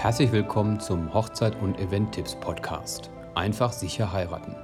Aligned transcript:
Herzlich 0.00 0.32
willkommen 0.32 0.80
zum 0.80 1.12
Hochzeit- 1.12 1.60
und 1.60 1.78
Event-Tipps 1.78 2.34
Podcast. 2.36 3.10
Einfach 3.34 3.70
sicher 3.70 4.10
heiraten. 4.10 4.56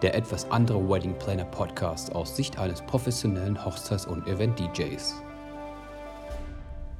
Der 0.00 0.14
etwas 0.14 0.50
andere 0.50 0.88
Wedding 0.88 1.12
Planner 1.18 1.44
Podcast 1.44 2.14
aus 2.14 2.34
Sicht 2.34 2.58
eines 2.58 2.80
professionellen 2.80 3.58
Hochzeits- 3.62 4.06
und 4.06 4.26
Event-DJs. 4.26 5.22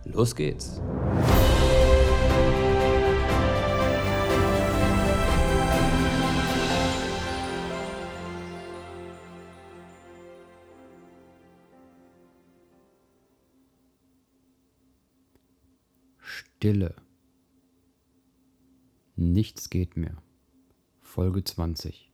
Los 0.05 0.37
geht's! 0.37 0.83
Stille. 16.19 16.95
Nichts 19.21 19.69
geht 19.69 19.97
mehr. 19.97 20.15
Folge 21.01 21.43
20. 21.43 22.09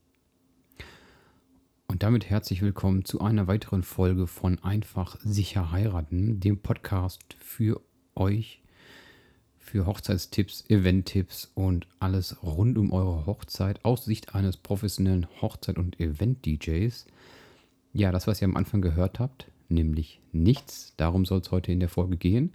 Und 1.86 2.02
damit 2.02 2.30
herzlich 2.30 2.62
willkommen 2.62 3.04
zu 3.04 3.20
einer 3.20 3.46
weiteren 3.46 3.82
Folge 3.82 4.26
von 4.26 4.58
Einfach 4.64 5.18
sicher 5.22 5.70
heiraten, 5.70 6.40
dem 6.40 6.60
Podcast 6.60 7.36
für 7.38 7.82
euch, 8.14 8.62
für 9.58 9.84
Hochzeitstipps, 9.84 10.64
Eventtipps 10.70 11.50
und 11.54 11.86
alles 12.00 12.42
rund 12.42 12.78
um 12.78 12.90
eure 12.90 13.26
Hochzeit 13.26 13.84
aus 13.84 14.06
Sicht 14.06 14.34
eines 14.34 14.56
professionellen 14.56 15.26
Hochzeit- 15.42 15.76
und 15.76 16.00
Event-DJs. 16.00 17.04
Ja, 17.92 18.12
das, 18.12 18.26
was 18.26 18.40
ihr 18.40 18.48
am 18.48 18.56
Anfang 18.56 18.80
gehört 18.80 19.18
habt, 19.18 19.50
nämlich 19.68 20.22
nichts. 20.32 20.94
Darum 20.96 21.26
soll 21.26 21.40
es 21.40 21.50
heute 21.50 21.70
in 21.70 21.80
der 21.80 21.90
Folge 21.90 22.16
gehen. 22.16 22.54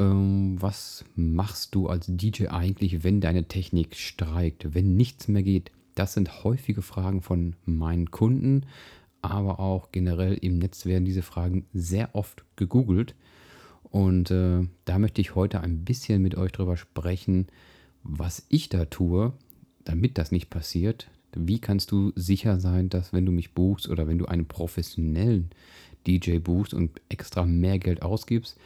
Ähm, 0.00 0.60
was 0.60 1.04
machst 1.16 1.74
du 1.74 1.88
als 1.88 2.06
DJ 2.08 2.48
eigentlich, 2.48 3.02
wenn 3.02 3.20
deine 3.20 3.44
Technik 3.44 3.96
streikt, 3.96 4.74
wenn 4.74 4.96
nichts 4.96 5.28
mehr 5.28 5.42
geht? 5.42 5.72
Das 5.94 6.14
sind 6.14 6.44
häufige 6.44 6.82
Fragen 6.82 7.22
von 7.22 7.56
meinen 7.64 8.10
Kunden, 8.10 8.66
aber 9.22 9.58
auch 9.58 9.90
generell 9.90 10.34
im 10.34 10.58
Netz 10.58 10.86
werden 10.86 11.04
diese 11.04 11.22
Fragen 11.22 11.66
sehr 11.72 12.14
oft 12.14 12.44
gegoogelt. 12.54 13.16
Und 13.82 14.30
äh, 14.30 14.68
da 14.84 14.98
möchte 14.98 15.20
ich 15.20 15.34
heute 15.34 15.60
ein 15.60 15.84
bisschen 15.84 16.22
mit 16.22 16.36
euch 16.36 16.52
drüber 16.52 16.76
sprechen, 16.76 17.48
was 18.04 18.46
ich 18.48 18.68
da 18.68 18.84
tue, 18.84 19.32
damit 19.84 20.18
das 20.18 20.30
nicht 20.30 20.50
passiert. 20.50 21.10
Wie 21.34 21.58
kannst 21.58 21.90
du 21.90 22.12
sicher 22.14 22.60
sein, 22.60 22.88
dass 22.88 23.12
wenn 23.12 23.26
du 23.26 23.32
mich 23.32 23.54
buchst 23.54 23.88
oder 23.88 24.06
wenn 24.06 24.18
du 24.18 24.26
einen 24.26 24.46
professionellen 24.46 25.50
DJ 26.06 26.38
buchst 26.38 26.74
und 26.74 27.00
extra 27.08 27.44
mehr 27.44 27.78
Geld 27.78 28.02
ausgibst, 28.02 28.56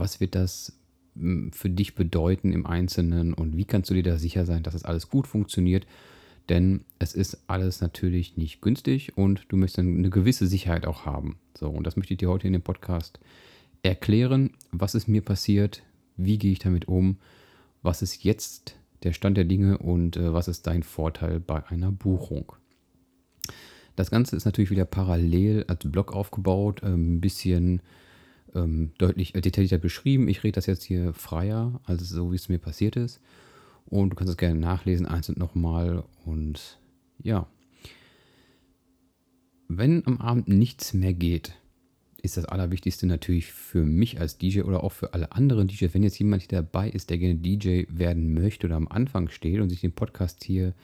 was 0.00 0.20
wird 0.20 0.34
das 0.34 0.78
hm, 1.14 1.52
für 1.52 1.70
dich 1.70 1.94
bedeuten 1.94 2.52
im 2.52 2.66
Einzelnen 2.66 3.34
und 3.34 3.56
wie 3.56 3.64
kannst 3.64 3.90
du 3.90 3.94
dir 3.94 4.02
da 4.02 4.18
sicher 4.18 4.46
sein, 4.46 4.62
dass 4.62 4.74
es 4.74 4.82
das 4.82 4.88
alles 4.88 5.08
gut 5.08 5.26
funktioniert? 5.26 5.86
Denn 6.48 6.84
es 6.98 7.14
ist 7.14 7.42
alles 7.48 7.80
natürlich 7.80 8.36
nicht 8.36 8.60
günstig 8.60 9.16
und 9.16 9.46
du 9.48 9.56
möchtest 9.56 9.80
eine 9.80 10.10
gewisse 10.10 10.46
Sicherheit 10.46 10.86
auch 10.86 11.04
haben. 11.04 11.38
So, 11.58 11.68
und 11.68 11.86
das 11.86 11.96
möchte 11.96 12.14
ich 12.14 12.18
dir 12.18 12.28
heute 12.28 12.46
in 12.46 12.52
dem 12.52 12.62
Podcast 12.62 13.18
erklären. 13.82 14.50
Was 14.70 14.94
ist 14.94 15.08
mir 15.08 15.22
passiert? 15.22 15.82
Wie 16.16 16.38
gehe 16.38 16.52
ich 16.52 16.60
damit 16.60 16.86
um? 16.86 17.18
Was 17.82 18.02
ist 18.02 18.22
jetzt 18.22 18.76
der 19.02 19.12
Stand 19.12 19.36
der 19.36 19.44
Dinge 19.44 19.78
und 19.78 20.16
äh, 20.16 20.32
was 20.32 20.48
ist 20.48 20.66
dein 20.66 20.82
Vorteil 20.82 21.40
bei 21.40 21.66
einer 21.66 21.90
Buchung? 21.90 22.52
Das 23.96 24.10
Ganze 24.10 24.36
ist 24.36 24.44
natürlich 24.44 24.70
wieder 24.70 24.84
parallel 24.84 25.64
als 25.68 25.90
Blog 25.90 26.12
aufgebaut, 26.12 26.82
äh, 26.82 26.88
ein 26.88 27.20
bisschen 27.20 27.80
ähm, 28.54 28.92
deutlich 28.98 29.34
äh, 29.34 29.40
detaillierter 29.40 29.78
beschrieben. 29.78 30.28
Ich 30.28 30.44
rede 30.44 30.56
das 30.56 30.66
jetzt 30.66 30.84
hier 30.84 31.12
freier, 31.12 31.80
also 31.84 32.04
so 32.04 32.32
wie 32.32 32.36
es 32.36 32.48
mir 32.48 32.58
passiert 32.58 32.96
ist. 32.96 33.20
Und 33.86 34.10
du 34.10 34.16
kannst 34.16 34.30
es 34.30 34.36
gerne 34.36 34.58
nachlesen, 34.58 35.06
einzeln 35.06 35.38
nochmal. 35.38 36.04
Und 36.24 36.78
ja, 37.22 37.46
wenn 39.68 40.06
am 40.06 40.18
Abend 40.18 40.48
nichts 40.48 40.94
mehr 40.94 41.14
geht, 41.14 41.54
ist 42.22 42.36
das 42.36 42.44
Allerwichtigste 42.44 43.06
natürlich 43.06 43.52
für 43.52 43.84
mich 43.84 44.20
als 44.20 44.38
DJ 44.38 44.62
oder 44.62 44.82
auch 44.82 44.92
für 44.92 45.14
alle 45.14 45.32
anderen 45.32 45.68
DJs, 45.68 45.94
wenn 45.94 46.02
jetzt 46.02 46.18
jemand 46.18 46.42
hier 46.42 46.60
dabei 46.62 46.90
ist, 46.90 47.10
der 47.10 47.18
gerne 47.18 47.36
DJ 47.36 47.84
werden 47.88 48.34
möchte 48.34 48.66
oder 48.66 48.76
am 48.76 48.88
Anfang 48.88 49.28
steht 49.28 49.60
und 49.60 49.70
sich 49.70 49.80
den 49.80 49.92
Podcast 49.92 50.42
hier 50.42 50.74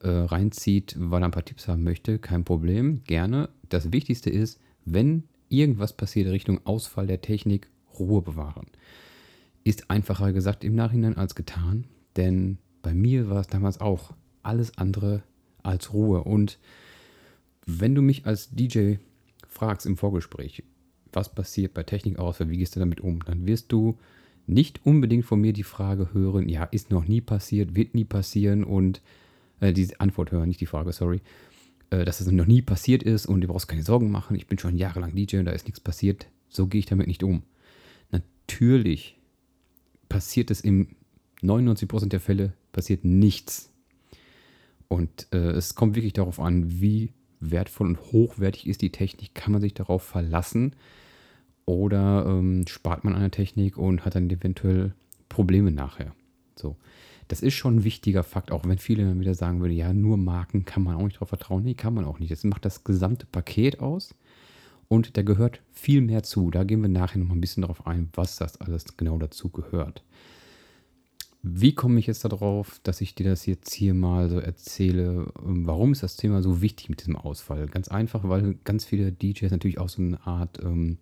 äh, 0.00 0.08
reinzieht, 0.08 0.96
weil 0.98 1.22
er 1.22 1.26
ein 1.26 1.32
paar 1.32 1.44
Tipps 1.44 1.68
haben 1.68 1.82
möchte, 1.82 2.18
kein 2.18 2.44
Problem, 2.44 3.02
gerne. 3.04 3.50
Das 3.68 3.92
Wichtigste 3.92 4.30
ist, 4.30 4.60
wenn 4.84 5.24
irgendwas 5.48 5.92
passiert 5.92 6.28
Richtung 6.28 6.60
Ausfall 6.66 7.06
der 7.06 7.20
Technik, 7.20 7.68
Ruhe 7.98 8.22
bewahren. 8.22 8.66
Ist 9.64 9.90
einfacher 9.90 10.32
gesagt 10.32 10.64
im 10.64 10.74
Nachhinein 10.74 11.16
als 11.16 11.34
getan, 11.34 11.84
denn 12.16 12.58
bei 12.82 12.94
mir 12.94 13.28
war 13.28 13.40
es 13.40 13.48
damals 13.48 13.80
auch 13.80 14.14
alles 14.42 14.78
andere 14.78 15.22
als 15.62 15.92
Ruhe. 15.92 16.24
Und 16.24 16.58
wenn 17.66 17.94
du 17.94 18.02
mich 18.02 18.26
als 18.26 18.50
DJ 18.50 18.94
fragst 19.46 19.86
im 19.86 19.96
Vorgespräch, 19.96 20.62
was 21.12 21.34
passiert 21.34 21.74
bei 21.74 21.82
Technikausfall, 21.82 22.50
wie 22.50 22.58
gehst 22.58 22.76
du 22.76 22.80
damit 22.80 23.00
um, 23.00 23.24
dann 23.24 23.46
wirst 23.46 23.72
du 23.72 23.98
nicht 24.46 24.80
unbedingt 24.84 25.24
von 25.24 25.40
mir 25.40 25.52
die 25.52 25.62
Frage 25.62 26.12
hören, 26.12 26.48
ja, 26.48 26.64
ist 26.64 26.90
noch 26.90 27.06
nie 27.06 27.20
passiert, 27.20 27.74
wird 27.74 27.94
nie 27.94 28.04
passieren 28.04 28.64
und 28.64 29.02
äh, 29.60 29.72
diese 29.72 30.00
Antwort 30.00 30.32
hören, 30.32 30.48
nicht 30.48 30.60
die 30.60 30.66
Frage, 30.66 30.92
sorry, 30.92 31.20
äh, 31.90 32.04
dass 32.04 32.20
es 32.20 32.30
noch 32.30 32.46
nie 32.46 32.62
passiert 32.62 33.02
ist 33.02 33.26
und 33.26 33.40
du 33.40 33.48
brauchst 33.48 33.68
keine 33.68 33.82
Sorgen 33.82 34.10
machen. 34.10 34.36
Ich 34.36 34.46
bin 34.46 34.58
schon 34.58 34.76
jahrelang 34.76 35.14
DJ 35.14 35.38
und 35.38 35.46
da 35.46 35.52
ist 35.52 35.66
nichts 35.66 35.80
passiert. 35.80 36.26
So 36.48 36.66
gehe 36.66 36.78
ich 36.80 36.86
damit 36.86 37.06
nicht 37.06 37.22
um. 37.22 37.42
Natürlich 38.10 39.16
passiert 40.08 40.50
es 40.50 40.60
in 40.60 40.88
99% 41.42 42.08
der 42.08 42.20
Fälle 42.20 42.52
passiert 42.72 43.04
nichts. 43.04 43.70
Und 44.88 45.28
äh, 45.32 45.50
es 45.50 45.74
kommt 45.74 45.96
wirklich 45.96 46.14
darauf 46.14 46.40
an, 46.40 46.80
wie 46.80 47.12
wertvoll 47.40 47.88
und 47.88 48.12
hochwertig 48.12 48.66
ist 48.66 48.82
die 48.82 48.90
Technik. 48.90 49.34
Kann 49.34 49.52
man 49.52 49.60
sich 49.60 49.74
darauf 49.74 50.02
verlassen? 50.02 50.74
Oder 51.66 52.24
ähm, 52.26 52.66
spart 52.66 53.04
man 53.04 53.14
an 53.14 53.20
der 53.20 53.30
Technik 53.30 53.76
und 53.76 54.04
hat 54.04 54.14
dann 54.14 54.30
eventuell 54.30 54.94
Probleme 55.28 55.70
nachher? 55.70 56.14
So. 56.56 56.76
Das 57.28 57.42
ist 57.42 57.54
schon 57.54 57.76
ein 57.76 57.84
wichtiger 57.84 58.22
Fakt, 58.22 58.50
auch 58.50 58.64
wenn 58.66 58.78
viele 58.78 59.04
dann 59.04 59.20
wieder 59.20 59.34
sagen 59.34 59.60
würden, 59.60 59.76
ja, 59.76 59.92
nur 59.92 60.16
Marken 60.16 60.64
kann 60.64 60.82
man 60.82 60.96
auch 60.96 61.04
nicht 61.04 61.16
darauf 61.16 61.28
vertrauen. 61.28 61.62
Nee, 61.62 61.74
kann 61.74 61.94
man 61.94 62.04
auch 62.04 62.18
nicht. 62.18 62.32
Das 62.32 62.42
macht 62.44 62.64
das 62.64 62.84
gesamte 62.84 63.26
Paket 63.26 63.80
aus 63.80 64.14
und 64.88 65.16
da 65.16 65.22
gehört 65.22 65.60
viel 65.70 66.00
mehr 66.00 66.22
zu. 66.22 66.50
Da 66.50 66.64
gehen 66.64 66.80
wir 66.80 66.88
nachher 66.88 67.18
noch 67.18 67.28
mal 67.28 67.34
ein 67.34 67.40
bisschen 67.40 67.60
darauf 67.60 67.86
ein, 67.86 68.08
was 68.14 68.36
das 68.36 68.60
alles 68.60 68.96
genau 68.96 69.18
dazu 69.18 69.50
gehört. 69.50 70.02
Wie 71.42 71.74
komme 71.74 72.00
ich 72.00 72.06
jetzt 72.06 72.24
darauf, 72.24 72.80
dass 72.82 73.00
ich 73.00 73.14
dir 73.14 73.28
das 73.28 73.46
jetzt 73.46 73.72
hier 73.72 73.94
mal 73.94 74.28
so 74.28 74.38
erzähle? 74.40 75.30
Warum 75.36 75.92
ist 75.92 76.02
das 76.02 76.16
Thema 76.16 76.42
so 76.42 76.62
wichtig 76.62 76.88
mit 76.88 77.00
diesem 77.00 77.16
Ausfall? 77.16 77.66
Ganz 77.66 77.88
einfach, 77.88 78.28
weil 78.28 78.54
ganz 78.64 78.84
viele 78.84 79.12
DJs 79.12 79.50
natürlich 79.50 79.78
auch 79.78 79.88
so 79.88 80.02
eine 80.02 80.26
Art 80.26 80.58
ähm, 80.64 80.98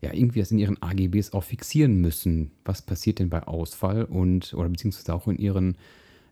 ja, 0.00 0.12
irgendwie 0.14 0.40
das 0.40 0.50
in 0.50 0.58
ihren 0.58 0.80
AGBs 0.82 1.32
auch 1.32 1.44
fixieren 1.44 2.00
müssen. 2.00 2.52
Was 2.64 2.82
passiert 2.82 3.18
denn 3.18 3.28
bei 3.28 3.42
Ausfall 3.42 4.04
und, 4.04 4.54
oder 4.54 4.68
beziehungsweise 4.68 5.14
auch 5.14 5.28
in 5.28 5.36
ihren, 5.36 5.76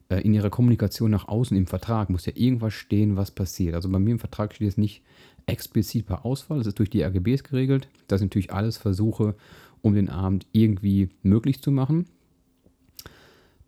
äh, 0.09 0.21
in 0.23 0.33
ihrer 0.33 0.51
Kommunikation 0.51 1.11
nach 1.11 1.29
außen 1.29 1.56
im 1.56 1.67
Vertrag 1.67 2.09
muss 2.09 2.27
ja 2.27 2.33
irgendwas 2.34 2.75
stehen, 2.75 3.17
was 3.17 3.31
passiert. 3.31 3.75
Also 3.75 3.91
bei 3.91 3.99
mir 3.99 4.12
im 4.12 4.19
Vertrag 4.19 4.55
steht 4.55 4.67
jetzt 4.67 4.79
nicht 4.79 5.03
explizit 5.47 6.06
bei 6.06 6.17
Ausfall, 6.17 6.59
das 6.59 6.69
ist 6.69 6.79
durch 6.79 6.91
die 6.91 7.05
AGBs 7.05 7.45
geregelt. 7.45 7.89
Das 8.06 8.21
sind 8.21 8.31
natürlich 8.31 8.53
alles 8.53 8.77
Versuche, 8.77 9.34
um 9.83 9.95
den 9.95 10.09
Abend 10.09 10.47
irgendwie 10.53 11.11
möglich 11.23 11.62
zu 11.62 11.71
machen. 11.71 12.06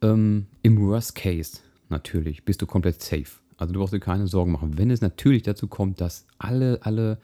Ähm, 0.03 0.47
Im 0.63 0.81
Worst 0.81 1.15
Case 1.15 1.61
natürlich 1.89 2.45
bist 2.45 2.63
du 2.63 2.67
komplett 2.67 3.03
safe. 3.03 3.41
Also 3.57 3.75
du 3.75 3.81
brauchst 3.81 3.93
dir 3.93 4.01
keine 4.01 4.27
Sorgen 4.27 4.53
machen. 4.53 4.79
Wenn 4.79 4.91
es 4.91 5.03
natürlich 5.03 5.43
dazu 5.43 5.69
kommt, 5.69 6.01
dass 6.01 6.27
alle, 6.39 6.81
alle 6.83 7.19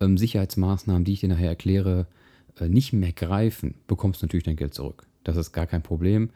ähm, 0.00 0.18
Sicherheitsmaßnahmen, 0.18 1.04
die 1.04 1.12
ich 1.12 1.20
dir 1.20 1.28
nachher 1.28 1.48
erkläre, 1.48 2.06
äh, 2.58 2.68
nicht 2.68 2.92
mehr 2.92 3.12
greifen, 3.12 3.74
bekommst 3.86 4.22
du 4.22 4.26
natürlich 4.26 4.44
dein 4.44 4.56
Geld 4.56 4.74
zurück. 4.74 5.06
Das 5.24 5.36
ist 5.36 5.52
gar 5.52 5.66
kein 5.66 5.82
Problem. 5.82 6.30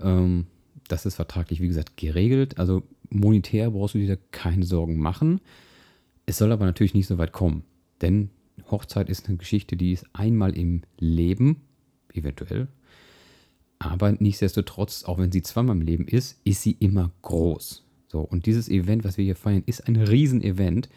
Ähm, 0.00 0.46
das 0.88 1.06
ist 1.06 1.16
vertraglich, 1.16 1.60
wie 1.60 1.68
gesagt, 1.68 1.96
geregelt. 1.96 2.58
Also 2.58 2.82
monetär 3.10 3.70
brauchst 3.70 3.94
du 3.94 3.98
dir 3.98 4.18
keine 4.30 4.64
Sorgen 4.64 4.98
machen. 4.98 5.40
Es 6.26 6.38
soll 6.38 6.52
aber 6.52 6.64
natürlich 6.64 6.94
nicht 6.94 7.06
so 7.06 7.18
weit 7.18 7.32
kommen. 7.32 7.64
Denn 8.00 8.30
Hochzeit 8.70 9.08
ist 9.08 9.28
eine 9.28 9.38
Geschichte, 9.38 9.76
die 9.76 9.92
ist 9.92 10.06
einmal 10.12 10.56
im 10.56 10.82
Leben, 10.98 11.62
eventuell. 12.12 12.68
Aber 13.78 14.12
nichtsdestotrotz, 14.12 15.04
auch 15.04 15.18
wenn 15.18 15.32
sie 15.32 15.42
zweimal 15.42 15.76
im 15.76 15.82
Leben 15.82 16.06
ist, 16.06 16.40
ist 16.44 16.62
sie 16.62 16.76
immer 16.80 17.12
groß. 17.22 17.84
So, 18.08 18.20
und 18.20 18.46
dieses 18.46 18.68
Event, 18.68 19.04
was 19.04 19.18
wir 19.18 19.24
hier 19.24 19.36
feiern, 19.36 19.62
ist 19.66 19.86
ein 19.86 19.96
Riesenevent. 19.96 20.88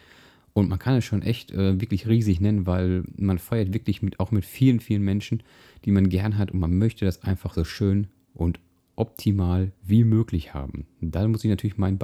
Und 0.54 0.70
man 0.70 0.80
kann 0.80 0.96
es 0.96 1.06
schon 1.06 1.22
echt 1.22 1.52
äh, 1.52 1.80
wirklich 1.80 2.08
riesig 2.08 2.42
nennen, 2.42 2.66
weil 2.66 3.04
man 3.18 3.40
feiert 3.40 3.74
wirklich 3.74 4.02
mit, 4.02 4.20
auch 4.20 4.32
mit 4.32 4.46
vielen, 4.46 4.80
vielen 4.80 5.04
Menschen, 5.04 5.44
die 5.86 5.92
man 5.92 6.10
gern 6.10 6.38
hat 6.38 6.52
und 6.52 6.60
man 6.60 6.78
möchte 6.78 7.06
das 7.06 7.24
einfach 7.24 7.54
so 7.54 7.64
schön 7.64 8.08
und 8.34 8.60
optimal 8.96 9.72
wie 9.84 10.04
möglich 10.04 10.54
haben. 10.54 10.86
Da 11.00 11.28
muss 11.28 11.44
ich 11.44 11.50
natürlich 11.50 11.78
meinen 11.78 12.00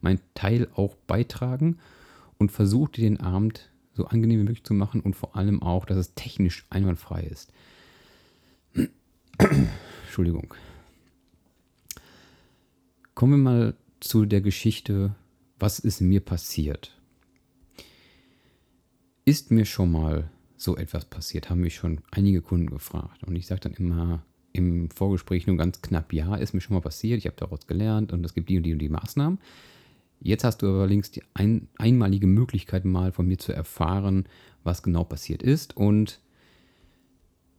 mein 0.00 0.20
Teil 0.34 0.68
auch 0.74 0.94
beitragen 1.06 1.78
und 2.38 2.52
versuche 2.52 2.92
den 2.92 3.20
Abend 3.20 3.70
so 3.94 4.06
angenehm 4.06 4.40
wie 4.40 4.44
möglich 4.44 4.64
zu 4.64 4.74
machen 4.74 5.00
und 5.00 5.16
vor 5.16 5.34
allem 5.36 5.62
auch, 5.62 5.84
dass 5.84 5.96
es 5.96 6.14
technisch 6.14 6.66
einwandfrei 6.70 7.22
ist. 7.22 7.52
Entschuldigung. 10.06 10.54
Kommen 13.14 13.32
wir 13.32 13.38
mal 13.38 13.74
zu 13.98 14.26
der 14.26 14.40
Geschichte, 14.40 15.14
was 15.58 15.80
ist 15.80 16.00
mir 16.00 16.20
passiert? 16.20 16.97
Ist 19.28 19.50
mir 19.50 19.66
schon 19.66 19.92
mal 19.92 20.30
so 20.56 20.78
etwas 20.78 21.04
passiert? 21.04 21.50
Haben 21.50 21.60
mich 21.60 21.74
schon 21.74 22.00
einige 22.10 22.40
Kunden 22.40 22.70
gefragt. 22.70 23.24
Und 23.24 23.36
ich 23.36 23.46
sage 23.46 23.60
dann 23.60 23.74
immer 23.74 24.22
im 24.54 24.88
Vorgespräch 24.88 25.46
nur 25.46 25.58
ganz 25.58 25.82
knapp, 25.82 26.14
ja, 26.14 26.34
ist 26.36 26.54
mir 26.54 26.62
schon 26.62 26.72
mal 26.72 26.80
passiert, 26.80 27.18
ich 27.18 27.26
habe 27.26 27.36
daraus 27.36 27.66
gelernt 27.66 28.10
und 28.10 28.24
es 28.24 28.32
gibt 28.32 28.48
die 28.48 28.56
und 28.56 28.62
die 28.62 28.72
und 28.72 28.78
die 28.78 28.88
Maßnahmen. 28.88 29.38
Jetzt 30.22 30.44
hast 30.44 30.62
du 30.62 30.68
aber 30.68 30.86
links 30.86 31.10
die 31.10 31.22
ein, 31.34 31.68
einmalige 31.76 32.26
Möglichkeit 32.26 32.86
mal 32.86 33.12
von 33.12 33.26
mir 33.26 33.36
zu 33.36 33.52
erfahren, 33.52 34.24
was 34.64 34.82
genau 34.82 35.04
passiert 35.04 35.42
ist 35.42 35.76
und 35.76 36.20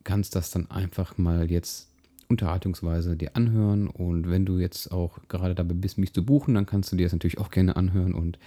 kannst 0.03 0.35
das 0.35 0.49
dann 0.49 0.71
einfach 0.71 1.19
mal 1.19 1.51
jetzt 1.51 1.91
unterhaltungsweise 2.29 3.15
dir 3.15 3.35
anhören 3.35 3.87
und 3.87 4.27
wenn 4.27 4.47
du 4.47 4.57
jetzt 4.57 4.91
auch 4.91 5.19
gerade 5.27 5.53
dabei 5.53 5.75
bist, 5.75 5.99
mich 5.99 6.13
zu 6.13 6.25
buchen, 6.25 6.55
dann 6.55 6.65
kannst 6.65 6.91
du 6.91 6.95
dir 6.95 7.03
das 7.03 7.13
natürlich 7.13 7.37
auch 7.37 7.51
gerne 7.51 7.75
anhören 7.75 8.15
und 8.15 8.39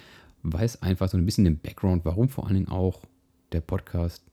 weißt 0.42 0.82
einfach 0.82 1.08
so 1.08 1.16
ein 1.16 1.24
bisschen 1.24 1.44
den 1.44 1.60
Background, 1.60 2.04
warum 2.04 2.28
vor 2.28 2.46
allen 2.46 2.56
Dingen 2.56 2.68
auch 2.68 3.02
der 3.52 3.60
Podcast 3.60 4.24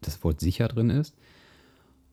das 0.00 0.22
Wort 0.24 0.40
sicher 0.40 0.68
drin 0.68 0.90
ist 0.90 1.16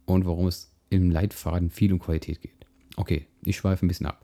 und 0.06 0.26
warum 0.26 0.48
es 0.48 0.72
im 0.90 1.12
Leitfaden 1.12 1.70
viel 1.70 1.94
um 1.94 2.00
Qualität 2.00 2.42
geht. 2.42 2.66
Okay, 2.96 3.28
ich 3.44 3.58
schweife 3.58 3.86
ein 3.86 3.88
bisschen 3.88 4.06
ab. 4.06 4.24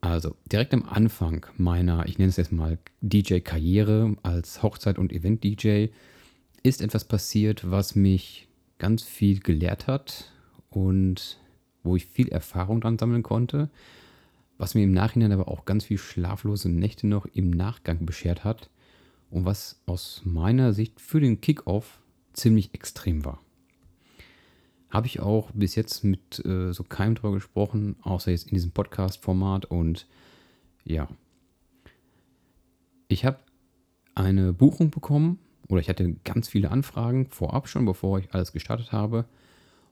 Also, 0.00 0.34
direkt 0.50 0.74
am 0.74 0.84
Anfang 0.84 1.46
meiner, 1.56 2.06
ich 2.06 2.18
nenne 2.18 2.30
es 2.30 2.36
jetzt 2.36 2.52
mal 2.52 2.78
DJ-Karriere 3.02 4.16
als 4.22 4.62
Hochzeit- 4.62 4.98
und 4.98 5.12
Event-DJ, 5.12 5.88
ist 6.62 6.82
etwas 6.82 7.04
passiert, 7.04 7.70
was 7.70 7.94
mich 7.94 8.48
ganz 8.78 9.04
viel 9.04 9.40
gelehrt 9.40 9.86
hat 9.86 10.32
und 10.70 11.38
wo 11.84 11.96
ich 11.96 12.06
viel 12.06 12.28
Erfahrung 12.28 12.80
dran 12.80 12.98
sammeln 12.98 13.22
konnte, 13.22 13.70
was 14.58 14.74
mir 14.74 14.82
im 14.82 14.92
Nachhinein 14.92 15.32
aber 15.32 15.48
auch 15.48 15.64
ganz 15.64 15.84
viel 15.84 15.98
schlaflose 15.98 16.68
Nächte 16.68 17.06
noch 17.06 17.26
im 17.26 17.50
Nachgang 17.50 18.04
beschert 18.04 18.44
hat 18.44 18.70
und 19.32 19.46
was 19.46 19.80
aus 19.86 20.20
meiner 20.24 20.74
Sicht 20.74 21.00
für 21.00 21.18
den 21.18 21.40
Kickoff 21.40 21.98
ziemlich 22.34 22.74
extrem 22.74 23.24
war. 23.24 23.40
Habe 24.90 25.06
ich 25.06 25.20
auch 25.20 25.50
bis 25.52 25.74
jetzt 25.74 26.04
mit 26.04 26.44
äh, 26.44 26.72
so 26.72 26.84
keinem 26.84 27.14
drüber 27.14 27.32
gesprochen, 27.32 27.96
außer 28.02 28.30
jetzt 28.30 28.48
in 28.48 28.54
diesem 28.54 28.72
Podcast-Format. 28.72 29.64
Und 29.64 30.06
ja, 30.84 31.08
ich 33.08 33.24
habe 33.24 33.38
eine 34.14 34.52
Buchung 34.52 34.90
bekommen 34.90 35.38
oder 35.68 35.80
ich 35.80 35.88
hatte 35.88 36.14
ganz 36.24 36.48
viele 36.48 36.70
Anfragen 36.70 37.26
vorab 37.26 37.68
schon, 37.68 37.86
bevor 37.86 38.18
ich 38.18 38.34
alles 38.34 38.52
gestartet 38.52 38.92
habe. 38.92 39.24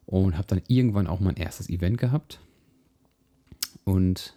Und 0.04 0.36
habe 0.36 0.48
dann 0.48 0.60
irgendwann 0.68 1.06
auch 1.06 1.20
mein 1.20 1.36
erstes 1.36 1.70
Event 1.70 1.96
gehabt. 1.96 2.40
Und 3.84 4.34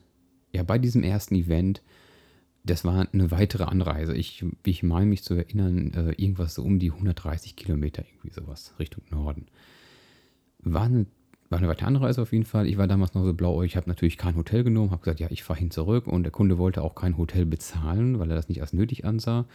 ja, 0.54 0.64
bei 0.64 0.78
diesem 0.78 1.04
ersten 1.04 1.36
Event, 1.36 1.82
das 2.63 2.86
war 2.86 3.07
eine 3.12 3.31
weitere 3.31 3.63
Anreise. 3.63 4.15
Ich, 4.15 4.45
ich 4.63 4.83
meine 4.83 5.06
mich 5.06 5.24
zu 5.24 5.33
erinnern, 5.33 5.92
äh, 5.94 6.21
irgendwas 6.21 6.56
so 6.56 6.63
um 6.63 6.80
die 6.80 6.92
130 6.92 7.56
Kilometer, 7.56 8.06
irgendwie 8.07 8.33
sowas, 8.33 8.74
Richtung 8.80 9.04
Norden. 9.10 9.48
War 10.60 10.83
eine, 10.83 11.06
war 11.50 11.60
eine 11.60 11.68
weitere 11.68 11.88
Anreise 11.88 12.21
auf 12.21 12.31
jeden 12.31 12.45
Fall. 12.45 12.68
Ich 12.68 12.77
war 12.77 12.88
damals 12.88 13.13
noch 13.15 13.25
so 13.25 13.33
blau. 13.33 13.63
Ich 13.63 13.75
habe 13.75 13.89
natürlich 13.89 14.18
kein 14.18 14.38
Hotel 14.38 14.63
genommen, 14.63 14.92
habe 14.92 15.04
gesagt, 15.04 15.19
ja, 15.19 15.27
ich 15.30 15.44
fahre 15.44 15.60
hin 15.60 15.71
zurück. 15.71 16.07
Und 16.07 16.24
der 16.24 16.31
Kunde 16.31 16.57
wollte 16.57 16.83
auch 16.83 16.95
kein 16.95 17.18
Hotel 17.18 17.45
bezahlen, 17.45 18.19
weil 18.19 18.30
er 18.30 18.36
das 18.36 18.48
nicht 18.48 18.62
als 18.62 18.71
nötig 18.71 19.04
ansah. 19.04 19.45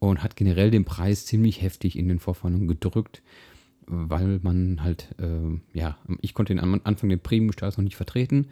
Und 0.00 0.24
hat 0.24 0.34
generell 0.34 0.72
den 0.72 0.84
Preis 0.84 1.26
ziemlich 1.26 1.62
heftig 1.62 1.96
in 1.96 2.08
den 2.08 2.18
Vorverhandlungen 2.18 2.66
gedrückt, 2.66 3.22
weil 3.86 4.40
man 4.42 4.82
halt, 4.82 5.14
äh, 5.20 5.78
ja, 5.78 5.96
ich 6.20 6.34
konnte 6.34 6.52
den 6.52 6.58
Anfang 6.58 7.08
den 7.08 7.20
Premium-Status 7.20 7.76
noch 7.76 7.84
nicht 7.84 7.96
vertreten 7.96 8.48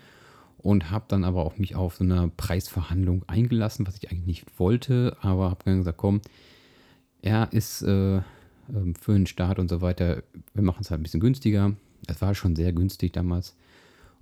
und 0.62 0.90
habe 0.90 1.06
dann 1.08 1.24
aber 1.24 1.44
auch 1.44 1.58
mich 1.58 1.74
auf 1.74 1.96
so 1.96 2.04
eine 2.04 2.30
Preisverhandlung 2.36 3.24
eingelassen, 3.26 3.86
was 3.86 3.96
ich 3.96 4.10
eigentlich 4.10 4.26
nicht 4.26 4.58
wollte, 4.58 5.16
aber 5.20 5.50
habe 5.50 5.64
dann 5.64 5.78
gesagt, 5.78 5.98
komm, 5.98 6.20
er 7.22 7.52
ist 7.52 7.82
äh, 7.82 8.16
ähm, 8.16 8.94
für 8.94 9.12
den 9.12 9.26
Start 9.26 9.58
und 9.58 9.68
so 9.68 9.80
weiter. 9.80 10.22
Wir 10.54 10.62
machen 10.62 10.80
es 10.82 10.90
halt 10.90 11.00
ein 11.00 11.02
bisschen 11.02 11.20
günstiger. 11.20 11.74
Es 12.06 12.20
war 12.20 12.34
schon 12.34 12.56
sehr 12.56 12.72
günstig 12.72 13.12
damals. 13.12 13.56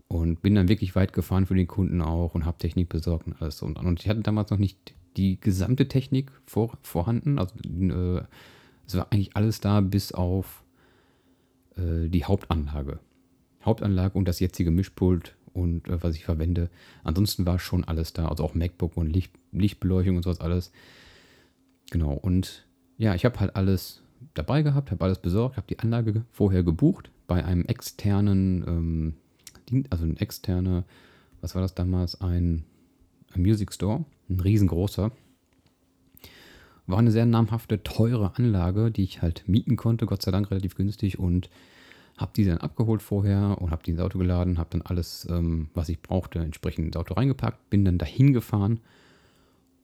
Und 0.09 0.41
bin 0.41 0.55
dann 0.55 0.69
wirklich 0.69 0.95
weit 0.97 1.13
gefahren 1.13 1.47
für 1.47 1.55
den 1.55 1.67
Kunden 1.67 2.01
auch 2.01 2.35
und 2.35 2.47
habe 2.47 2.59
Technik 2.59 2.89
besorgt 2.89 3.27
und 3.27 3.41
alles 3.43 3.61
und 3.61 3.77
Und 3.79 4.01
ich 4.01 4.09
hatte 4.09 4.21
damals 4.21 4.51
noch 4.51 4.59
nicht 4.59 4.95
die 5.17 5.39
gesamte 5.41 5.89
Technik 5.89 6.31
vor, 6.47 6.79
vorhanden. 6.83 7.39
Also 7.39 7.55
äh, 7.59 8.23
es 8.87 8.97
war 8.97 9.09
eigentlich 9.11 9.37
alles 9.37 9.61
da, 9.61 9.81
bis 9.81 10.13
auf 10.13 10.65
äh, 11.77 12.09
die 12.09 12.25
Hauptanlage. 12.25 13.01
Hauptanlage 13.65 14.17
und 14.17 14.27
das 14.27 14.41
jetzige 14.41 14.71
Mischpult 14.71 15.37
und 15.53 15.89
äh, 15.89 16.03
was 16.03 16.15
ich 16.15 16.25
verwende. 16.25 16.71
Ansonsten 17.05 17.47
war 17.47 17.59
schon 17.59 17.85
alles 17.85 18.13
da, 18.13 18.29
also 18.29 18.45
auch 18.45 18.55
MacBook 18.55 18.97
und 18.97 19.09
Licht, 19.09 19.33
Lichtbeleuchtung 19.53 20.17
und 20.17 20.23
sowas 20.23 20.41
alles. 20.41 20.73
Genau, 21.91 22.13
und 22.13 22.67
ja, 22.99 23.15
ich 23.15 23.25
habe 23.25 23.41
halt 23.41 23.57
alles 23.57 24.03
dabei 24.35 24.63
gehabt, 24.63 24.91
habe 24.91 25.05
alles 25.05 25.19
besorgt, 25.19 25.57
habe 25.57 25.67
die 25.69 25.79
Anlage 25.79 26.25
vorher 26.33 26.63
gebucht 26.63 27.11
bei 27.27 27.45
einem 27.45 27.65
externen, 27.65 28.65
ähm, 28.67 29.85
also 29.91 30.05
ein 30.05 30.17
externer, 30.17 30.85
was 31.41 31.55
war 31.55 31.63
das 31.63 31.75
damals, 31.75 32.21
ein, 32.21 32.65
ein 33.33 33.43
Music 33.43 33.73
Store, 33.73 34.05
ein 34.29 34.41
riesengroßer. 34.41 35.13
War 36.87 36.99
eine 36.99 37.11
sehr 37.11 37.27
namhafte, 37.27 37.83
teure 37.83 38.37
Anlage, 38.37 38.91
die 38.91 39.05
ich 39.05 39.21
halt 39.21 39.45
mieten 39.47 39.77
konnte, 39.77 40.07
Gott 40.07 40.23
sei 40.23 40.31
Dank 40.31 40.51
relativ 40.51 40.75
günstig 40.75 41.19
und 41.19 41.51
habe 42.19 42.33
die 42.37 42.45
dann 42.45 42.59
abgeholt 42.59 43.03
vorher 43.03 43.57
und 43.61 43.71
habe 43.71 43.83
die 43.83 43.93
ins 43.93 44.01
Auto 44.01 44.19
geladen, 44.19 44.59
habe 44.59 44.71
dann 44.71 44.83
alles, 44.83 45.27
ähm, 45.31 45.69
was 45.75 45.89
ich 45.89 46.01
brauchte, 46.03 46.41
entsprechend 46.41 46.87
ins 46.87 46.97
Auto 46.97 47.15
reingepackt, 47.15 47.71
bin 47.71 47.85
dann 47.85 47.99
dahin 47.99 48.33
gefahren. 48.33 48.81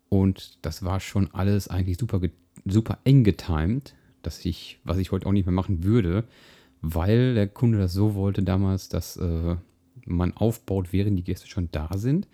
Und 0.09 0.59
das 0.63 0.85
war 0.85 1.01
schon 1.01 1.33
alles 1.33 1.69
eigentlich 1.69 1.99
super, 1.99 2.21
super 2.67 2.99
eng 3.05 3.25
getimt 3.25 3.95
dass 4.25 4.45
ich, 4.45 4.79
was 4.85 4.99
ich 4.99 5.13
heute 5.13 5.27
auch 5.27 5.33
nicht 5.33 5.47
mehr 5.47 5.55
machen 5.55 5.85
würde, 5.85 6.25
weil 6.83 7.35
der 7.35 7.49
Kunde 7.49 7.79
das 7.79 7.93
so 7.93 8.15
wollte 8.15 8.43
damals, 8.43 8.89
dass 8.89 9.17
äh, 9.17 9.57
man 10.07 10.37
aufbaut, 10.37 10.93
während 10.93 11.19
die 11.19 11.25
Gäste 11.25 11.47
schon 11.47 11.69
da 11.73 11.91
sind, 11.97 12.27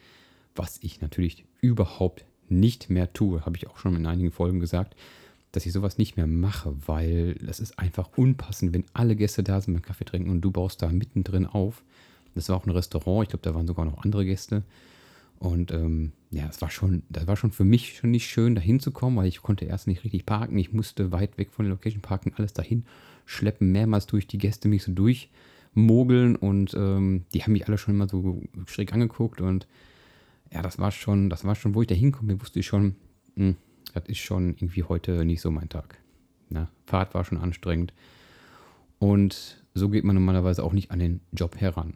was 0.57 0.79
ich 0.83 1.01
natürlich 1.01 1.45
überhaupt 1.61 2.25
nicht 2.49 2.91
mehr 2.91 3.13
tue, 3.13 3.45
habe 3.45 3.57
ich 3.57 3.69
auch 3.69 3.79
schon 3.79 3.95
in 3.95 4.07
einigen 4.07 4.33
Folgen 4.33 4.61
gesagt, 4.61 4.97
dass 5.53 5.67
ich 5.67 5.73
sowas 5.73 5.99
nicht 5.99 6.17
mehr 6.17 6.27
mache, 6.27 6.75
weil 6.87 7.35
das 7.35 7.61
ist 7.61 7.79
einfach 7.79 8.11
unpassend, 8.17 8.73
wenn 8.73 8.85
alle 8.93 9.17
Gäste 9.17 9.43
da 9.43 9.61
sind 9.61 9.75
beim 9.75 9.83
Kaffee 9.83 10.05
trinken 10.05 10.31
und 10.31 10.41
du 10.41 10.51
baust 10.51 10.83
da 10.83 10.89
mittendrin 10.89 11.47
auf. 11.47 11.83
Das 12.35 12.49
war 12.49 12.57
auch 12.57 12.67
ein 12.67 12.71
Restaurant, 12.71 13.25
ich 13.25 13.31
glaube, 13.31 13.43
da 13.43 13.55
waren 13.55 13.67
sogar 13.67 13.85
noch 13.85 14.05
andere 14.05 14.25
Gäste. 14.25 14.63
Und 15.39 15.73
ähm, 15.73 16.13
ja, 16.31 16.47
es 16.49 16.61
war 16.61 16.71
schon, 16.71 17.03
das 17.09 17.27
war 17.27 17.37
schon 17.37 17.51
für 17.51 17.65
mich 17.65 17.97
schon 17.97 18.11
nicht 18.11 18.29
schön, 18.29 18.55
da 18.55 18.61
hinzukommen, 18.61 19.19
weil 19.19 19.27
ich 19.27 19.43
konnte 19.43 19.65
erst 19.65 19.87
nicht 19.87 20.05
richtig 20.05 20.27
parken. 20.27 20.59
Ich 20.59 20.73
musste 20.73 21.13
weit 21.13 21.39
weg 21.39 21.51
von 21.51 21.65
der 21.65 21.73
Location 21.73 22.03
parken, 22.03 22.33
alles 22.37 22.53
dahin 22.53 22.85
schleppen, 23.25 23.73
mehrmals 23.73 24.07
durch 24.07 24.27
die 24.27 24.39
Gäste 24.39 24.69
mich 24.69 24.83
so 24.83 24.93
durchmogeln 24.93 26.37
und 26.37 26.75
ähm, 26.75 27.25
die 27.33 27.43
haben 27.43 27.53
mich 27.53 27.67
alle 27.67 27.79
schon 27.79 27.95
immer 27.95 28.09
so 28.09 28.43
schräg 28.67 28.93
angeguckt 28.93 29.41
und 29.41 29.67
ja, 30.53 30.63
das 30.63 30.79
war 30.79 30.91
schon, 30.91 31.31
das 31.31 31.45
war 31.45 31.55
schon, 31.55 31.75
wo 31.75 31.83
ich 31.83 31.89
da 31.89 31.95
hinkomme, 31.95 32.41
wusste 32.41 32.59
ich 32.61 32.67
schon, 32.67 32.97
mh, 33.37 33.47
hm, 33.47 33.57
das 33.95 34.05
ist 34.07 34.19
schon 34.19 34.51
irgendwie 34.51 34.85
heute 34.85 35.25
nicht 35.25 35.41
so 35.41 35.51
mein 35.51 35.69
Tag. 35.69 35.99
Na, 36.49 36.69
Fahrt 36.87 37.15
war 37.15 37.25
schon 37.25 37.39
anstrengend 37.39 37.93
und 38.99 39.65
so 39.75 39.89
geht 39.89 40.05
man 40.05 40.15
normalerweise 40.15 40.63
auch 40.63 40.73
nicht 40.73 40.91
an 40.91 40.99
den 40.99 41.21
Job 41.33 41.57
heran. 41.61 41.95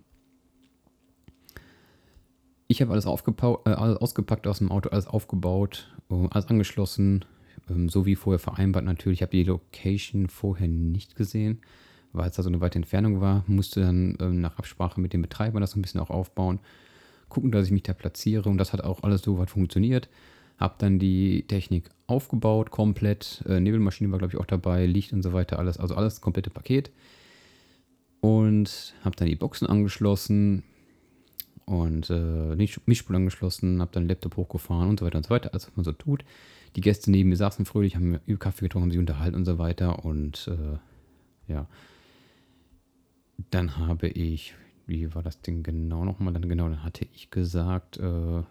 Ich 2.66 2.80
habe 2.80 2.92
alles, 2.92 3.04
äh, 3.04 3.70
alles 3.70 3.98
ausgepackt 3.98 4.46
aus 4.46 4.58
dem 4.58 4.70
Auto, 4.70 4.88
alles 4.88 5.06
aufgebaut, 5.06 5.92
äh, 6.10 6.28
alles 6.30 6.48
angeschlossen, 6.48 7.24
ähm, 7.68 7.88
so 7.88 8.06
wie 8.06 8.16
vorher 8.16 8.38
vereinbart 8.38 8.84
natürlich. 8.84 9.18
Ich 9.18 9.22
habe 9.22 9.36
die 9.36 9.44
Location 9.44 10.28
vorher 10.28 10.66
nicht 10.66 11.14
gesehen, 11.14 11.60
weil 12.12 12.30
es 12.30 12.36
da 12.36 12.42
so 12.42 12.48
eine 12.48 12.60
weite 12.60 12.76
Entfernung 12.78 13.20
war. 13.20 13.44
Musste 13.46 13.82
dann 13.82 14.16
ähm, 14.20 14.40
nach 14.40 14.56
Absprache 14.58 15.00
mit 15.00 15.12
dem 15.12 15.22
Betreiber 15.22 15.60
das 15.60 15.76
ein 15.76 15.82
bisschen 15.82 16.00
auch 16.00 16.10
aufbauen, 16.10 16.58
gucken, 17.28 17.52
dass 17.52 17.66
ich 17.66 17.72
mich 17.72 17.82
da 17.82 17.92
platziere 17.92 18.48
und 18.48 18.56
das 18.56 18.72
hat 18.72 18.82
auch 18.82 19.02
alles 19.02 19.22
so 19.22 19.38
weit 19.38 19.50
funktioniert. 19.50 20.08
Habe 20.58 20.74
dann 20.78 20.98
die 20.98 21.44
Technik 21.46 21.90
aufgebaut, 22.06 22.70
komplett. 22.70 23.44
Äh, 23.48 23.60
Nebelmaschine 23.60 24.10
war, 24.12 24.18
glaube 24.18 24.34
ich, 24.34 24.40
auch 24.40 24.46
dabei, 24.46 24.86
Licht 24.86 25.12
und 25.12 25.22
so 25.22 25.32
weiter, 25.32 25.58
alles, 25.58 25.78
also 25.78 25.94
alles 25.94 26.20
komplette 26.20 26.50
Paket. 26.50 26.90
Und 28.20 28.94
habe 29.04 29.16
dann 29.16 29.28
die 29.28 29.36
Boxen 29.36 29.66
angeschlossen, 29.66 30.62
und 31.66 32.10
äh, 32.10 32.56
Mischpult 32.56 33.16
angeschlossen, 33.16 33.80
habe 33.80 33.90
dann 33.92 34.08
Laptop 34.08 34.36
hochgefahren 34.36 34.88
und 34.88 35.00
so 35.00 35.06
weiter 35.06 35.18
und 35.18 35.24
so 35.24 35.30
weiter, 35.30 35.50
alles 35.52 35.66
was 35.66 35.76
man 35.76 35.84
so 35.84 35.92
tut. 35.92 36.24
Die 36.76 36.80
Gäste 36.80 37.10
neben 37.10 37.28
mir 37.30 37.36
saßen 37.36 37.64
fröhlich, 37.64 37.96
haben 37.96 38.18
Kaffee 38.38 38.64
getrunken, 38.64 38.86
haben 38.86 38.90
sich 38.90 38.98
unterhalten 38.98 39.36
und 39.36 39.44
so 39.44 39.58
weiter 39.58 40.04
und 40.04 40.48
äh, 40.48 41.52
ja. 41.52 41.66
Dann 43.50 43.78
habe 43.78 44.08
ich, 44.08 44.54
wie 44.86 45.14
war 45.14 45.22
das 45.22 45.40
Ding 45.40 45.62
genau 45.62 46.04
nochmal? 46.04 46.32
Dann 46.32 46.48
genau, 46.48 46.68
dann 46.68 46.82
hatte 46.82 47.06
ich 47.14 47.30
gesagt, 47.30 47.98
äh, 47.98 48.42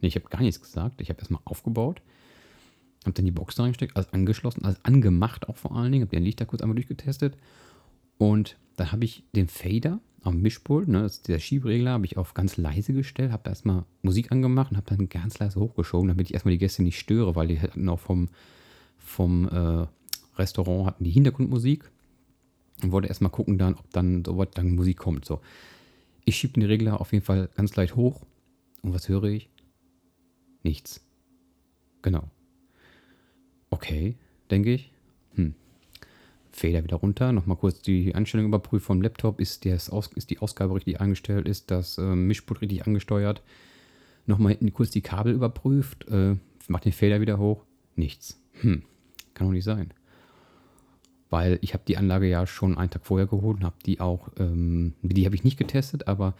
nee, 0.00 0.08
ich 0.08 0.16
habe 0.16 0.28
gar 0.28 0.40
nichts 0.40 0.60
gesagt. 0.60 1.00
Ich 1.00 1.08
habe 1.10 1.18
erstmal 1.18 1.42
aufgebaut, 1.44 2.02
habe 3.04 3.12
dann 3.12 3.24
die 3.24 3.30
Box 3.30 3.58
reingesteckt, 3.58 3.96
alles 3.96 4.12
angeschlossen, 4.12 4.64
alles 4.64 4.84
angemacht 4.84 5.48
auch 5.48 5.56
vor 5.56 5.76
allen 5.76 5.92
Dingen, 5.92 6.04
habe 6.04 6.16
den 6.16 6.24
Lichter 6.24 6.46
kurz 6.46 6.62
einmal 6.62 6.76
durchgetestet 6.76 7.36
und 8.18 8.56
dann 8.76 8.92
habe 8.92 9.04
ich 9.04 9.24
den 9.34 9.48
Fader 9.48 10.00
am 10.22 10.40
Mischpult, 10.40 10.88
ne, 10.88 11.02
das 11.02 11.22
der 11.22 11.38
Schieberegler, 11.38 11.92
habe 11.92 12.04
ich 12.04 12.16
auf 12.16 12.34
ganz 12.34 12.56
leise 12.56 12.92
gestellt, 12.92 13.32
habe 13.32 13.48
erstmal 13.48 13.84
Musik 14.02 14.32
angemacht 14.32 14.72
und 14.72 14.76
habe 14.76 14.96
dann 14.96 15.08
ganz 15.08 15.38
leise 15.38 15.60
hochgeschoben, 15.60 16.08
damit 16.08 16.26
ich 16.26 16.34
erstmal 16.34 16.52
die 16.52 16.58
Gäste 16.58 16.82
nicht 16.82 16.98
störe, 16.98 17.36
weil 17.36 17.48
die 17.48 17.60
hatten 17.60 17.88
auch 17.88 18.00
vom, 18.00 18.28
vom 18.98 19.48
äh, 19.48 19.86
Restaurant 20.36 20.86
hatten 20.86 21.04
die 21.04 21.10
Hintergrundmusik 21.10 21.90
und 22.82 22.92
wollte 22.92 23.08
erstmal 23.08 23.30
gucken 23.30 23.58
dann, 23.58 23.74
ob 23.74 23.90
dann 23.92 24.24
soweit 24.24 24.56
dann 24.56 24.74
Musik 24.74 24.98
kommt. 24.98 25.24
So. 25.24 25.40
Ich 26.24 26.36
schiebe 26.36 26.54
den 26.54 26.64
Regler 26.64 27.00
auf 27.00 27.12
jeden 27.12 27.24
Fall 27.24 27.48
ganz 27.56 27.74
leicht 27.76 27.96
hoch 27.96 28.22
und 28.82 28.94
was 28.94 29.08
höre 29.08 29.24
ich? 29.24 29.48
Nichts. 30.62 31.04
Genau. 32.02 32.30
Okay, 33.70 34.16
denke 34.50 34.74
ich. 34.74 34.92
Hm. 35.34 35.54
Feder 36.50 36.82
wieder 36.82 36.96
runter, 36.96 37.32
nochmal 37.32 37.56
kurz 37.56 37.80
die 37.80 38.14
Einstellung 38.14 38.46
überprüfen 38.46 38.84
vom 38.84 39.02
Laptop, 39.02 39.40
ist, 39.40 39.64
ist 39.64 40.30
die 40.30 40.38
Ausgabe 40.38 40.74
richtig 40.74 41.00
eingestellt, 41.00 41.46
ist 41.46 41.70
das 41.70 41.98
äh, 41.98 42.02
Mischpult 42.02 42.62
richtig 42.62 42.86
angesteuert. 42.86 43.42
Nochmal 44.26 44.52
hinten 44.52 44.72
kurz 44.72 44.90
die 44.90 45.00
Kabel 45.00 45.34
überprüft, 45.34 46.08
äh, 46.08 46.36
macht 46.66 46.84
den 46.84 46.92
Feder 46.92 47.20
wieder 47.20 47.38
hoch, 47.38 47.64
nichts. 47.96 48.40
Hm, 48.60 48.82
kann 49.34 49.46
doch 49.46 49.52
nicht 49.52 49.64
sein. 49.64 49.92
Weil 51.30 51.58
ich 51.62 51.74
habe 51.74 51.84
die 51.86 51.96
Anlage 51.96 52.26
ja 52.26 52.46
schon 52.46 52.76
einen 52.76 52.90
Tag 52.90 53.06
vorher 53.06 53.26
geholt 53.26 53.58
und 53.58 53.64
habe 53.64 53.76
die 53.84 54.00
auch, 54.00 54.30
ähm, 54.38 54.94
die 55.02 55.26
habe 55.26 55.34
ich 55.34 55.44
nicht 55.44 55.58
getestet, 55.58 56.08
aber 56.08 56.34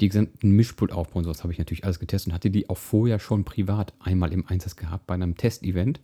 die 0.00 0.08
gesamten 0.08 0.52
Mischpultaufbau 0.52 1.18
und 1.18 1.24
sowas 1.24 1.42
habe 1.42 1.52
ich 1.52 1.58
natürlich 1.58 1.84
alles 1.84 1.98
getestet 1.98 2.28
und 2.28 2.34
hatte 2.34 2.50
die 2.50 2.68
auch 2.68 2.78
vorher 2.78 3.18
schon 3.18 3.44
privat 3.44 3.92
einmal 4.00 4.32
im 4.32 4.46
Einsatz 4.46 4.76
gehabt 4.76 5.06
bei 5.06 5.14
einem 5.14 5.36
Testevent. 5.36 6.00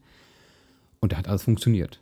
Und 1.01 1.13
da 1.13 1.19
hat 1.19 1.29
alles 1.29 1.45
funktioniert. 1.45 2.01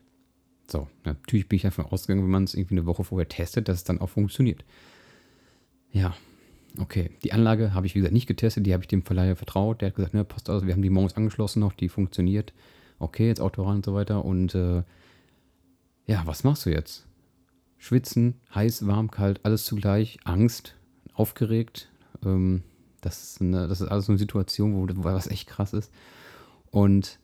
So, 0.66 0.88
natürlich 1.04 1.48
bin 1.48 1.56
ich 1.56 1.62
davon 1.62 1.86
ausgegangen, 1.86 2.24
wenn 2.24 2.30
man 2.30 2.44
es 2.44 2.54
irgendwie 2.54 2.76
eine 2.76 2.86
Woche 2.86 3.04
vorher 3.04 3.28
testet, 3.28 3.68
dass 3.68 3.78
es 3.78 3.84
dann 3.84 4.00
auch 4.00 4.08
funktioniert. 4.08 4.64
Ja, 5.92 6.14
okay. 6.78 7.10
Die 7.22 7.32
Anlage 7.32 7.74
habe 7.74 7.86
ich, 7.86 7.94
wie 7.94 7.98
gesagt, 7.98 8.14
nicht 8.14 8.26
getestet. 8.26 8.66
Die 8.66 8.72
habe 8.72 8.82
ich 8.82 8.88
dem 8.88 9.02
Verleiher 9.02 9.36
vertraut. 9.36 9.80
Der 9.80 9.88
hat 9.88 9.96
gesagt, 9.96 10.14
ne, 10.14 10.24
passt 10.24 10.48
aus, 10.50 10.66
wir 10.66 10.72
haben 10.72 10.82
die 10.82 10.90
morgens 10.90 11.16
angeschlossen 11.16 11.60
noch, 11.60 11.72
die 11.72 11.88
funktioniert. 11.88 12.52
Okay, 12.98 13.28
jetzt 13.28 13.40
Auto 13.40 13.62
ran 13.62 13.76
und 13.76 13.84
so 13.84 13.94
weiter. 13.94 14.24
Und 14.24 14.54
äh, 14.54 14.82
ja, 16.06 16.22
was 16.24 16.44
machst 16.44 16.66
du 16.66 16.70
jetzt? 16.70 17.06
Schwitzen, 17.78 18.40
heiß, 18.54 18.86
warm, 18.86 19.10
kalt, 19.10 19.40
alles 19.44 19.66
zugleich, 19.66 20.18
Angst, 20.24 20.74
aufgeregt. 21.14 21.90
Ähm, 22.24 22.62
das, 23.00 23.22
ist 23.22 23.40
eine, 23.40 23.66
das 23.68 23.80
ist 23.80 23.88
alles 23.88 24.06
so 24.06 24.12
eine 24.12 24.18
Situation, 24.18 24.74
wo, 24.74 24.86
wo 24.96 25.04
was 25.04 25.26
echt 25.26 25.48
krass 25.48 25.72
ist. 25.72 25.92
Und 26.70 27.18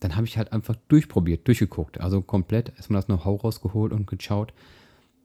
dann 0.00 0.16
habe 0.16 0.26
ich 0.26 0.36
halt 0.36 0.52
einfach 0.52 0.76
durchprobiert, 0.88 1.46
durchgeguckt. 1.46 2.00
Also 2.00 2.22
komplett 2.22 2.72
erstmal 2.76 2.98
das 2.98 3.06
Know-how 3.06 3.44
rausgeholt 3.44 3.92
und 3.92 4.06
geschaut, 4.06 4.52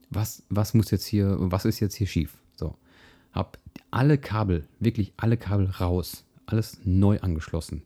was, 0.09 0.43
was 0.50 0.74
muss 0.74 0.91
jetzt 0.91 1.05
hier, 1.05 1.36
was 1.39 1.65
ist 1.65 1.79
jetzt 1.79 1.95
hier 1.95 2.07
schief. 2.07 2.38
So. 2.55 2.75
Hab 3.33 3.57
alle 3.91 4.17
Kabel, 4.17 4.67
wirklich 4.79 5.13
alle 5.17 5.38
Kabel 5.38 5.67
raus, 5.67 6.25
alles 6.45 6.79
neu 6.86 7.19
angeschlossen. 7.19 7.83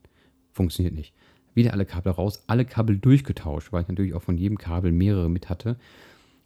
Funktioniert 0.51 0.93
nicht. 0.93 1.13
Wieder 1.53 1.73
alle 1.73 1.85
Kabel 1.85 2.13
raus, 2.13 2.43
alle 2.47 2.65
Kabel 2.65 2.97
durchgetauscht, 2.97 3.71
weil 3.71 3.81
ich 3.83 3.87
natürlich 3.87 4.13
auch 4.13 4.23
von 4.23 4.37
jedem 4.37 4.57
Kabel 4.57 4.91
mehrere 4.91 5.29
mit 5.29 5.49
hatte. 5.49 5.77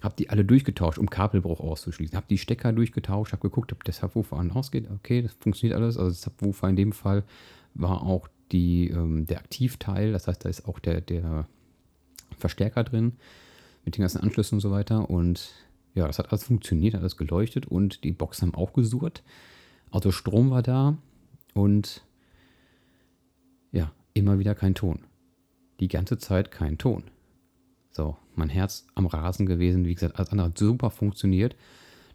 Habe 0.04 0.16
die 0.18 0.30
alle 0.30 0.46
durchgetauscht, 0.46 1.00
um 1.00 1.10
Kabelbruch 1.10 1.60
auszuschließen. 1.60 2.16
Habe 2.16 2.28
die 2.30 2.38
Stecker 2.38 2.74
durchgetauscht, 2.74 3.32
habe 3.32 3.42
geguckt, 3.42 3.72
ob 3.74 3.84
der 3.84 3.94
Subwoofer 3.94 4.38
an 4.38 4.52
ausgeht. 4.52 4.90
Okay, 4.92 5.22
das 5.22 5.34
funktioniert 5.34 5.80
alles. 5.80 5.98
Also 5.98 6.10
der 6.10 6.18
Subwoofer 6.18 6.70
in 6.70 6.76
dem 6.76 6.92
Fall 6.92 7.24
war 7.74 8.04
auch 8.04 8.28
die, 8.52 8.90
ähm, 8.90 9.26
der 9.26 9.40
Aktivteil, 9.40 10.12
das 10.12 10.28
heißt, 10.28 10.46
da 10.46 10.50
ist 10.50 10.68
auch 10.68 10.80
der, 10.80 11.02
der 11.02 11.48
Verstärker 12.38 12.84
drin 12.84 13.14
mit 13.86 13.98
den 13.98 14.02
ganzen 14.02 14.22
Anschlüssen 14.22 14.56
und 14.56 14.62
so 14.62 14.72
weiter. 14.72 15.10
Und 15.10 15.54
ja, 15.94 16.08
das 16.08 16.20
hat 16.20 16.32
alles 16.32 16.44
funktioniert, 16.44 16.94
hat 16.94 17.02
alles 17.02 17.18
geleuchtet 17.18 17.66
und 17.66 18.04
die 18.04 18.12
Boxen 18.12 18.48
haben 18.48 18.56
auch 18.56 18.74
gesurrt. 18.74 19.24
Also 19.92 20.12
Strom 20.12 20.50
war 20.50 20.62
da 20.62 20.98
und 21.54 22.04
ja, 23.72 23.92
immer 24.14 24.40
wieder 24.40 24.56
kein 24.56 24.76
Ton. 24.76 25.00
Die 25.80 25.88
ganze 25.88 26.18
Zeit 26.18 26.52
kein 26.52 26.78
Ton. 26.78 27.04
So, 27.96 28.18
mein 28.36 28.50
Herz 28.50 28.86
am 28.94 29.06
Rasen 29.06 29.46
gewesen. 29.46 29.86
Wie 29.86 29.94
gesagt, 29.94 30.18
alles 30.18 30.32
andere 30.32 30.50
hat 30.50 30.58
super 30.58 30.90
funktioniert. 30.90 31.56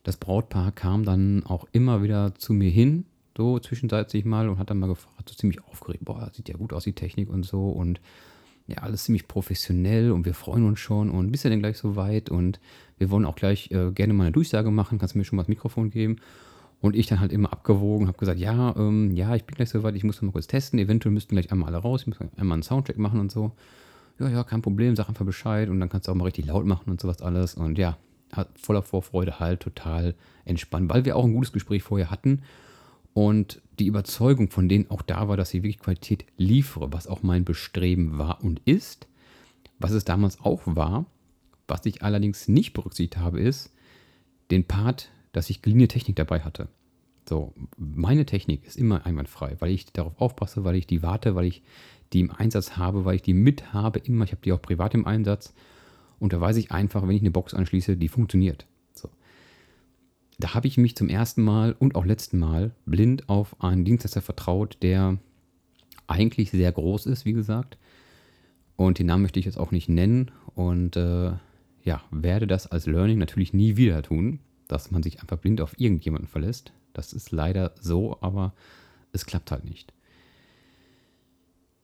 Das 0.03 0.19
Brautpaar 0.19 0.73
kam 0.73 1.05
dann 1.07 1.47
auch 1.47 1.67
immer 1.73 2.03
wieder 2.03 2.35
zu 2.35 2.53
mir 2.53 2.69
hin 2.69 3.07
so 3.35 3.59
zwischenzeitlich 3.59 4.27
mal 4.27 4.51
und 4.51 4.59
hat 4.59 4.69
dann 4.69 4.79
mal 4.79 4.89
gefragt, 4.89 5.27
so 5.27 5.35
ziemlich 5.35 5.65
aufgeregt, 5.65 6.05
boah, 6.05 6.31
sieht 6.35 6.51
ja 6.51 6.57
gut 6.59 6.75
aus, 6.75 6.85
die 6.85 6.93
Technik 6.93 7.31
und 7.31 7.47
so 7.47 7.71
und 7.71 7.99
ja, 8.67 8.79
alles 8.79 9.05
ziemlich 9.05 9.27
professionell 9.27 10.13
und 10.13 10.27
wir 10.27 10.35
freuen 10.35 10.67
uns 10.67 10.81
schon 10.81 11.11
und 11.11 11.33
bist 11.33 11.45
ja 11.45 11.51
denn 11.51 11.61
gleich 11.61 11.79
so 11.79 11.97
weit 11.97 12.29
und 12.29 12.61
wir 12.99 13.11
wollen 13.11 13.25
auch 13.25 13.37
gleich 13.37 13.71
äh, 13.71 13.93
gerne 13.93 14.13
mal 14.13 14.25
eine 14.25 14.33
Durchsage 14.33 14.71
machen, 14.71 14.99
kannst 14.99 15.15
du 15.15 15.19
mir 15.19 15.25
schon 15.25 15.37
mal 15.37 15.45
das 15.45 15.49
Mikrofon 15.49 15.89
geben? 15.89 16.17
Und 16.83 16.97
ich 16.97 17.07
dann 17.07 17.21
halt 17.21 17.33
immer 17.33 17.53
abgewogen, 17.53 18.07
habe 18.07 18.19
gesagt, 18.19 18.39
ja, 18.39 18.75
ähm, 18.77 19.11
ja, 19.13 19.35
ich 19.35 19.45
bin 19.45 19.55
gleich 19.55 19.71
so 19.71 19.83
weit, 19.83 19.97
ich 19.97 20.05
muss 20.05 20.17
noch 20.17 20.25
mal 20.25 20.33
kurz 20.33 20.47
testen, 20.47 20.79
eventuell 20.79 21.13
müssten 21.13 21.35
gleich 21.35 21.51
einmal 21.51 21.69
alle 21.69 21.83
raus, 21.83 22.03
ich 22.03 22.07
muss 22.07 22.19
einmal 22.37 22.57
einen 22.57 22.63
Soundcheck 22.63 22.99
machen 22.99 23.21
und 23.21 23.33
so. 23.33 23.53
Ja, 24.21 24.29
ja, 24.29 24.45
kein 24.45 24.63
Problem, 24.63 24.95
sag 24.97 25.09
einfach 25.09 25.25
Bescheid 25.25 25.69
und 25.71 25.81
dann 25.81 25.89
kannst 25.89 26.07
du 26.07 26.13
auch 26.13 26.17
mal 26.17 26.25
richtig 26.25 26.47
laut 26.47 26.67
machen 26.67 26.91
und 26.91 27.01
sowas 27.01 27.23
alles 27.23 27.55
und 27.55 27.79
ja, 27.79 27.97
voller 28.55 28.83
Vorfreude 28.83 29.41
halt 29.41 29.61
total 29.61 30.15
entspannt, 30.45 30.91
weil 30.91 31.05
wir 31.05 31.17
auch 31.17 31.25
ein 31.25 31.33
gutes 31.33 31.53
Gespräch 31.53 31.83
vorher 31.83 32.11
hatten 32.11 32.43
und 33.15 33.61
die 33.79 33.87
Überzeugung 33.87 34.51
von 34.51 34.69
denen 34.69 34.91
auch 34.91 35.03
da 35.03 35.27
war, 35.29 35.37
dass 35.37 35.55
ich 35.55 35.63
wirklich 35.63 35.79
Qualität 35.79 36.27
liefere, 36.37 36.93
was 36.93 37.07
auch 37.07 37.23
mein 37.23 37.45
Bestreben 37.45 38.19
war 38.19 38.45
und 38.45 38.61
ist. 38.67 39.09
Was 39.79 39.93
es 39.93 40.05
damals 40.05 40.39
auch 40.41 40.61
war, 40.67 41.07
was 41.67 41.87
ich 41.87 42.03
allerdings 42.03 42.47
nicht 42.47 42.75
berücksichtigt 42.75 43.17
habe, 43.17 43.41
ist 43.41 43.73
den 44.51 44.65
Part, 44.65 45.11
dass 45.33 45.49
ich 45.49 45.63
geliehene 45.63 45.89
Technik 45.89 46.17
dabei 46.17 46.41
hatte. 46.41 46.69
So, 47.27 47.55
meine 47.79 48.27
Technik 48.27 48.67
ist 48.67 48.77
immer 48.77 49.07
einwandfrei, 49.07 49.57
weil 49.61 49.71
ich 49.71 49.87
darauf 49.87 50.21
aufpasse, 50.21 50.65
weil 50.65 50.77
ich 50.77 50.87
die 50.87 51.03
warte, 51.03 51.35
weil 51.35 51.47
ich 51.47 51.63
die 52.13 52.21
im 52.21 52.31
Einsatz 52.31 52.77
habe, 52.77 53.05
weil 53.05 53.17
ich 53.17 53.23
die 53.23 53.35
mit 53.35 53.73
habe, 53.73 53.99
immer. 54.01 54.25
Ich 54.25 54.33
habe 54.33 54.43
die 54.43 54.53
auch 54.53 54.63
privat 54.63 54.95
im 54.95 55.07
Einsatz. 55.07 55.55
Und 56.19 56.33
da 56.33 56.41
weiß 56.41 56.57
ich 56.57 56.71
einfach, 56.71 57.03
wenn 57.03 57.17
ich 57.17 57.23
eine 57.23 57.31
Box 57.31 57.55
anschließe, 57.55 57.97
die 57.97 58.09
funktioniert 58.09 58.67
da 60.41 60.55
habe 60.55 60.67
ich 60.67 60.79
mich 60.79 60.97
zum 60.97 61.09
ersten 61.09 61.43
Mal 61.43 61.77
und 61.79 61.95
auch 61.95 62.05
letzten 62.05 62.39
Mal 62.39 62.73
blind 62.87 63.29
auf 63.29 63.63
einen 63.63 63.85
Dienstleister 63.85 64.23
vertraut, 64.23 64.79
der 64.83 65.19
eigentlich 66.07 66.51
sehr 66.51 66.73
groß 66.73 67.07
ist, 67.07 67.25
wie 67.25 67.33
gesagt. 67.33 67.77
Und 68.77 68.99
den 68.99 69.07
Namen 69.07 69.23
möchte 69.23 69.39
ich 69.39 69.45
jetzt 69.45 69.59
auch 69.59 69.71
nicht 69.71 69.89
nennen. 69.89 70.31
Und 70.55 70.97
äh, 70.97 71.33
ja, 71.85 72.03
werde 72.11 72.47
das 72.47 72.67
als 72.67 72.87
Learning 72.87 73.19
natürlich 73.19 73.53
nie 73.53 73.77
wieder 73.77 74.03
tun, 74.03 74.41
dass 74.67 74.91
man 74.91 75.03
sich 75.03 75.21
einfach 75.21 75.39
blind 75.39 75.61
auf 75.61 75.79
irgendjemanden 75.79 76.29
verlässt. 76.29 76.73
Das 76.95 77.13
ist 77.13 77.31
leider 77.31 77.73
so, 77.79 78.19
aber 78.21 78.55
es 79.13 79.27
klappt 79.27 79.51
halt 79.51 79.65
nicht. 79.65 79.93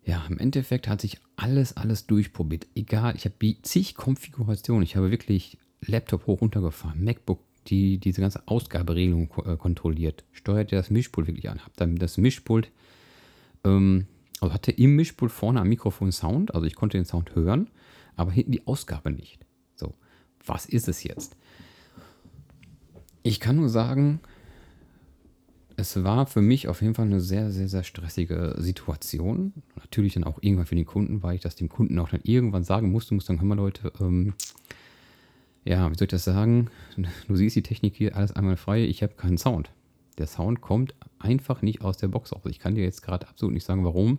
Ja, 0.06 0.24
im 0.28 0.38
Endeffekt 0.38 0.86
hat 0.86 1.00
sich 1.00 1.18
alles, 1.34 1.76
alles 1.76 2.06
durchprobiert. 2.06 2.68
Egal, 2.76 3.16
ich 3.16 3.24
habe 3.24 3.56
zig 3.62 3.96
Konfigurationen. 3.96 4.84
Ich 4.84 4.94
habe 4.94 5.10
wirklich 5.10 5.58
Laptop 5.80 6.26
hoch 6.26 6.40
runtergefahren, 6.40 7.04
MacBook 7.04 7.40
die 7.66 7.98
diese 7.98 8.20
ganze 8.20 8.46
Ausgaberegelung 8.46 9.28
äh, 9.44 9.56
kontrolliert. 9.56 10.24
Steuert 10.32 10.72
ihr 10.72 10.78
das 10.78 10.90
Mischpult 10.90 11.26
wirklich 11.26 11.50
an. 11.50 11.64
Habt 11.64 11.80
dann 11.80 11.96
das 11.96 12.16
Mischpult, 12.18 12.70
ähm, 13.64 14.06
also 14.40 14.54
hatte 14.54 14.70
im 14.70 14.94
Mischpult 14.94 15.32
vorne 15.32 15.60
am 15.60 15.68
Mikrofon 15.68 16.12
Sound, 16.12 16.54
also 16.54 16.66
ich 16.66 16.76
konnte 16.76 16.98
den 16.98 17.04
Sound 17.04 17.34
hören, 17.34 17.68
aber 18.14 18.30
hinten 18.30 18.52
die 18.52 18.66
Ausgabe 18.66 19.10
nicht. 19.10 19.40
So, 19.74 19.94
was 20.44 20.66
ist 20.66 20.88
es 20.88 21.02
jetzt? 21.02 21.36
Ich 23.22 23.40
kann 23.40 23.56
nur 23.56 23.68
sagen, 23.68 24.20
es 25.76 26.02
war 26.02 26.26
für 26.26 26.40
mich 26.40 26.68
auf 26.68 26.80
jeden 26.80 26.94
Fall 26.94 27.06
eine 27.06 27.20
sehr, 27.20 27.50
sehr, 27.50 27.68
sehr 27.68 27.84
stressige 27.84 28.54
Situation. 28.58 29.52
Natürlich 29.76 30.14
dann 30.14 30.24
auch 30.24 30.38
irgendwann 30.40 30.66
für 30.66 30.74
den 30.74 30.86
Kunden, 30.86 31.22
weil 31.22 31.36
ich 31.36 31.42
das 31.42 31.54
dem 31.54 31.68
Kunden 31.68 31.98
auch 31.98 32.08
dann 32.08 32.20
irgendwann 32.24 32.64
sagen 32.64 32.90
musste, 32.90 33.14
muss 33.14 33.26
dann, 33.26 33.38
hör 33.40 33.46
mal 33.46 33.56
Leute, 33.56 33.92
ähm, 34.00 34.34
ja, 35.64 35.90
wie 35.90 35.96
soll 35.96 36.06
ich 36.06 36.10
das 36.10 36.24
sagen? 36.24 36.70
Du 37.28 37.36
siehst 37.36 37.56
die 37.56 37.62
Technik 37.62 37.94
hier 37.94 38.16
alles 38.16 38.32
einmal 38.32 38.56
frei. 38.56 38.84
Ich 38.84 39.02
habe 39.02 39.14
keinen 39.14 39.36
Sound. 39.36 39.70
Der 40.16 40.26
Sound 40.26 40.62
kommt 40.62 40.94
einfach 41.18 41.60
nicht 41.60 41.82
aus 41.82 41.98
der 41.98 42.08
Box 42.08 42.32
raus. 42.32 42.42
Ich 42.48 42.58
kann 42.58 42.74
dir 42.74 42.84
jetzt 42.84 43.02
gerade 43.02 43.28
absolut 43.28 43.52
nicht 43.52 43.64
sagen, 43.64 43.84
warum. 43.84 44.18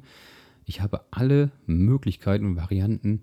Ich 0.65 0.81
habe 0.81 1.05
alle 1.09 1.51
Möglichkeiten 1.65 2.45
und 2.45 2.57
Varianten, 2.57 3.21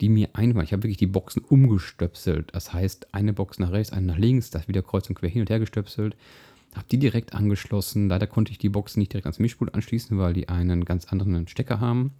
die 0.00 0.08
mir 0.08 0.30
einfallen. 0.32 0.64
Ich 0.64 0.72
habe 0.72 0.84
wirklich 0.84 0.96
die 0.96 1.08
Boxen 1.08 1.42
umgestöpselt. 1.42 2.54
Das 2.54 2.72
heißt, 2.72 3.12
eine 3.12 3.32
Box 3.32 3.58
nach 3.58 3.72
rechts, 3.72 3.92
eine 3.92 4.06
nach 4.06 4.18
links, 4.18 4.50
das 4.50 4.68
wieder 4.68 4.82
kreuz 4.82 5.08
und 5.08 5.16
quer 5.16 5.28
hin 5.28 5.42
und 5.42 5.50
her 5.50 5.58
gestöpselt. 5.58 6.16
Habe 6.74 6.86
die 6.90 6.98
direkt 6.98 7.34
angeschlossen. 7.34 8.08
Leider 8.08 8.26
konnte 8.26 8.52
ich 8.52 8.58
die 8.58 8.68
Boxen 8.68 9.00
nicht 9.00 9.12
direkt 9.12 9.26
ans 9.26 9.38
Mischpult 9.38 9.74
anschließen, 9.74 10.18
weil 10.18 10.34
die 10.34 10.48
einen 10.48 10.84
ganz 10.84 11.06
anderen 11.06 11.48
Stecker 11.48 11.80
haben. 11.80 12.12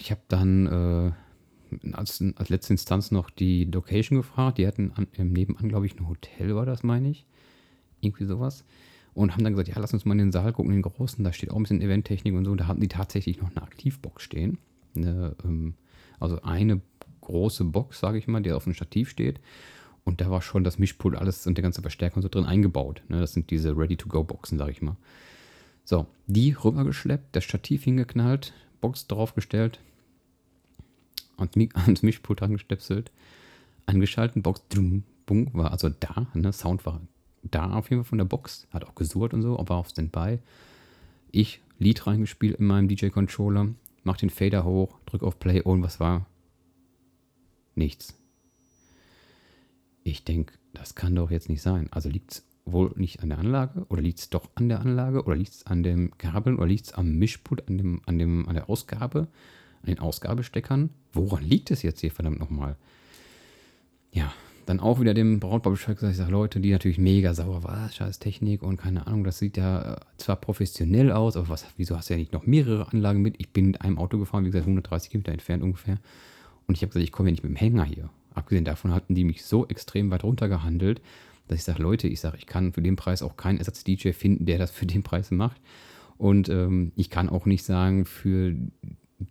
Ich 0.00 0.10
habe 0.10 0.22
dann 0.28 0.66
äh, 0.66 1.12
als, 1.92 2.22
als 2.36 2.48
letzte 2.48 2.72
Instanz 2.72 3.10
noch 3.10 3.30
die 3.30 3.64
Location 3.64 4.18
gefragt. 4.18 4.58
Die 4.58 4.66
hatten 4.66 4.92
an, 4.94 5.06
nebenan, 5.16 5.68
glaube 5.68 5.86
ich, 5.86 5.98
ein 5.98 6.08
Hotel, 6.08 6.54
war 6.54 6.66
das, 6.66 6.82
meine 6.82 7.10
ich. 7.10 7.26
Irgendwie 8.00 8.24
sowas. 8.24 8.64
Und 9.14 9.32
haben 9.32 9.44
dann 9.44 9.52
gesagt, 9.52 9.68
ja, 9.68 9.78
lass 9.78 9.92
uns 9.92 10.04
mal 10.04 10.12
in 10.12 10.18
den 10.18 10.32
Saal 10.32 10.52
gucken, 10.52 10.72
den 10.72 10.82
großen. 10.82 11.22
Da 11.22 11.32
steht 11.32 11.50
auch 11.50 11.56
ein 11.56 11.62
bisschen 11.62 11.82
Eventtechnik 11.82 12.34
und 12.34 12.44
so. 12.44 12.54
Da 12.54 12.66
hatten 12.66 12.80
die 12.80 12.88
tatsächlich 12.88 13.40
noch 13.40 13.50
eine 13.50 13.62
Aktivbox 13.62 14.22
stehen. 14.22 14.58
Eine, 14.96 15.36
ähm, 15.44 15.74
also 16.18 16.40
eine 16.42 16.80
große 17.20 17.64
Box, 17.64 18.00
sage 18.00 18.18
ich 18.18 18.26
mal, 18.26 18.42
die 18.42 18.52
auf 18.52 18.66
einem 18.66 18.74
Stativ 18.74 19.10
steht. 19.10 19.40
Und 20.04 20.20
da 20.20 20.30
war 20.30 20.42
schon 20.42 20.64
das 20.64 20.78
Mischpult, 20.78 21.16
alles 21.16 21.46
und 21.46 21.56
der 21.56 21.62
ganze 21.62 21.82
Verstärker 21.82 22.16
und 22.16 22.22
so 22.22 22.28
drin 22.28 22.44
eingebaut. 22.44 23.02
Ne? 23.08 23.20
Das 23.20 23.32
sind 23.32 23.50
diese 23.50 23.76
Ready-to-Go-Boxen, 23.76 24.58
sag 24.58 24.70
ich 24.70 24.82
mal. 24.82 24.96
So, 25.84 26.06
die 26.26 26.52
rübergeschleppt, 26.52 27.34
das 27.36 27.44
Stativ 27.44 27.84
hingeknallt, 27.84 28.52
Box 28.80 29.06
draufgestellt, 29.06 29.80
ans 31.36 32.02
Mischpult 32.02 32.42
angestöpselt, 32.42 33.10
angeschalten, 33.86 34.42
Box, 34.42 34.62
drum, 34.68 35.04
bung, 35.26 35.50
war 35.54 35.72
also 35.72 35.88
da, 35.88 36.26
ne? 36.34 36.52
Sound 36.52 36.84
war 36.86 37.00
da 37.42 37.72
auf 37.72 37.90
jeden 37.90 38.02
Fall 38.02 38.08
von 38.08 38.18
der 38.18 38.24
Box, 38.24 38.66
hat 38.70 38.84
auch 38.84 38.94
gesurrt 38.94 39.34
und 39.34 39.42
so, 39.42 39.58
aber 39.58 39.76
auf 39.76 39.88
Standby. 39.88 40.38
Ich 41.30 41.60
Lied 41.78 42.06
reingespielt 42.06 42.56
in 42.56 42.66
meinem 42.66 42.88
DJ-Controller, 42.88 43.68
mach 44.04 44.16
den 44.16 44.30
Fader 44.30 44.64
hoch, 44.64 44.98
drück 45.06 45.22
auf 45.22 45.38
Play 45.38 45.60
und 45.62 45.82
was 45.82 45.98
war? 45.98 46.26
Nichts. 47.74 48.14
Ich 50.04 50.24
denke, 50.24 50.54
das 50.74 50.94
kann 50.94 51.14
doch 51.14 51.30
jetzt 51.30 51.48
nicht 51.48 51.62
sein. 51.62 51.88
Also 51.90 52.08
liegt 52.08 52.32
es 52.32 52.44
wohl 52.64 52.92
nicht 52.96 53.22
an 53.22 53.30
der 53.30 53.38
Anlage 53.38 53.86
oder 53.88 54.02
liegt 54.02 54.20
es 54.20 54.30
doch 54.30 54.48
an 54.54 54.68
der 54.68 54.80
Anlage 54.80 55.24
oder 55.24 55.36
liegt 55.36 55.52
es 55.52 55.66
an 55.66 55.82
dem 55.82 56.16
Kabeln 56.18 56.56
oder 56.56 56.66
liegt 56.66 56.86
es 56.86 56.92
am 56.92 57.14
Mischpult, 57.16 57.68
an, 57.68 57.78
dem, 57.78 58.02
an, 58.06 58.18
dem, 58.18 58.48
an 58.48 58.54
der 58.54 58.68
Ausgabe, 58.68 59.28
an 59.80 59.86
den 59.86 59.98
Ausgabesteckern? 59.98 60.90
Woran 61.12 61.44
liegt 61.44 61.70
es 61.70 61.82
jetzt 61.82 62.00
hier 62.00 62.10
verdammt 62.10 62.38
nochmal? 62.38 62.76
Ja, 64.12 64.32
dann 64.66 64.80
auch 64.80 65.00
wieder 65.00 65.14
dem 65.14 65.40
Brautpaar 65.40 65.72
Bescheid 65.72 65.96
gesagt, 65.96 66.12
ich 66.12 66.18
sage, 66.18 66.30
Leute, 66.30 66.60
die 66.60 66.70
natürlich 66.70 66.98
mega 66.98 67.34
sauer 67.34 67.64
war, 67.64 67.90
scheiß 67.90 68.18
Technik 68.18 68.62
und 68.62 68.76
keine 68.76 69.06
Ahnung, 69.06 69.24
das 69.24 69.38
sieht 69.38 69.56
ja 69.56 69.94
äh, 69.94 69.96
zwar 70.18 70.36
professionell 70.36 71.10
aus, 71.10 71.36
aber 71.36 71.48
was, 71.48 71.66
wieso 71.76 71.96
hast 71.96 72.10
du 72.10 72.14
ja 72.14 72.18
nicht 72.18 72.32
noch 72.32 72.46
mehrere 72.46 72.88
Anlagen 72.92 73.22
mit? 73.22 73.34
Ich 73.38 73.50
bin 73.50 73.66
mit 73.66 73.80
einem 73.80 73.98
Auto 73.98 74.18
gefahren, 74.18 74.44
wie 74.44 74.50
gesagt, 74.50 74.66
130 74.66 75.10
Kilometer 75.10 75.32
entfernt 75.32 75.62
ungefähr. 75.62 75.98
Und 76.66 76.76
ich 76.76 76.82
habe 76.82 76.90
gesagt, 76.90 77.04
ich 77.04 77.12
komme 77.12 77.28
ja 77.28 77.32
nicht 77.32 77.42
mit 77.42 77.50
dem 77.50 77.56
Hänger 77.56 77.84
hier. 77.84 78.08
Abgesehen 78.34 78.64
davon 78.64 78.92
hatten 78.92 79.14
die 79.14 79.24
mich 79.24 79.44
so 79.44 79.66
extrem 79.66 80.10
weit 80.10 80.24
runter 80.24 80.48
gehandelt, 80.48 81.00
dass 81.48 81.58
ich 81.58 81.64
sage, 81.64 81.82
Leute, 81.82 82.08
ich 82.08 82.20
sage, 82.20 82.36
ich 82.38 82.46
kann 82.46 82.72
für 82.72 82.82
den 82.82 82.96
Preis 82.96 83.22
auch 83.22 83.36
keinen 83.36 83.58
Ersatz-DJ 83.58 84.12
finden, 84.12 84.46
der 84.46 84.58
das 84.58 84.70
für 84.70 84.86
den 84.86 85.02
Preis 85.02 85.30
macht. 85.30 85.60
Und 86.18 86.48
ähm, 86.48 86.92
ich 86.96 87.10
kann 87.10 87.28
auch 87.28 87.46
nicht 87.46 87.64
sagen, 87.64 88.04
für 88.04 88.54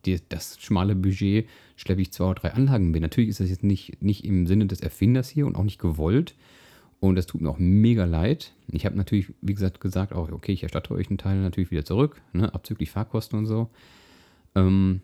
die, 0.05 0.19
das 0.29 0.59
schmale 0.59 0.95
Budget 0.95 1.47
schleppe 1.75 2.01
ich 2.01 2.11
zwei 2.11 2.25
oder 2.25 2.41
drei 2.41 2.53
Anlagen 2.53 2.91
mit. 2.91 3.01
Natürlich 3.01 3.29
ist 3.29 3.39
das 3.39 3.49
jetzt 3.49 3.63
nicht, 3.63 4.01
nicht 4.01 4.25
im 4.25 4.47
Sinne 4.47 4.67
des 4.67 4.81
Erfinders 4.81 5.29
hier 5.29 5.47
und 5.47 5.55
auch 5.55 5.63
nicht 5.63 5.79
gewollt. 5.79 6.35
Und 6.99 7.15
das 7.15 7.25
tut 7.25 7.41
mir 7.41 7.49
auch 7.49 7.57
mega 7.57 8.05
leid. 8.05 8.53
Ich 8.71 8.85
habe 8.85 8.95
natürlich, 8.95 9.33
wie 9.41 9.55
gesagt, 9.55 9.79
gesagt, 9.79 10.13
auch, 10.13 10.31
okay, 10.31 10.51
ich 10.51 10.63
erstatte 10.63 10.93
euch 10.93 11.09
einen 11.09 11.17
Teil 11.17 11.37
natürlich 11.37 11.71
wieder 11.71 11.83
zurück, 11.83 12.21
ne, 12.31 12.53
abzüglich 12.53 12.91
Fahrkosten 12.91 13.39
und 13.39 13.47
so. 13.47 13.69
Ähm, 14.53 15.01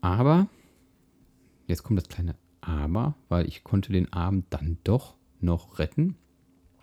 aber, 0.00 0.46
jetzt 1.66 1.82
kommt 1.82 1.98
das 1.98 2.08
kleine 2.08 2.36
Aber, 2.64 3.14
weil 3.28 3.46
ich 3.46 3.62
konnte 3.62 3.92
den 3.92 4.12
Abend 4.12 4.46
dann 4.50 4.78
doch 4.84 5.14
noch 5.40 5.78
retten. 5.78 6.16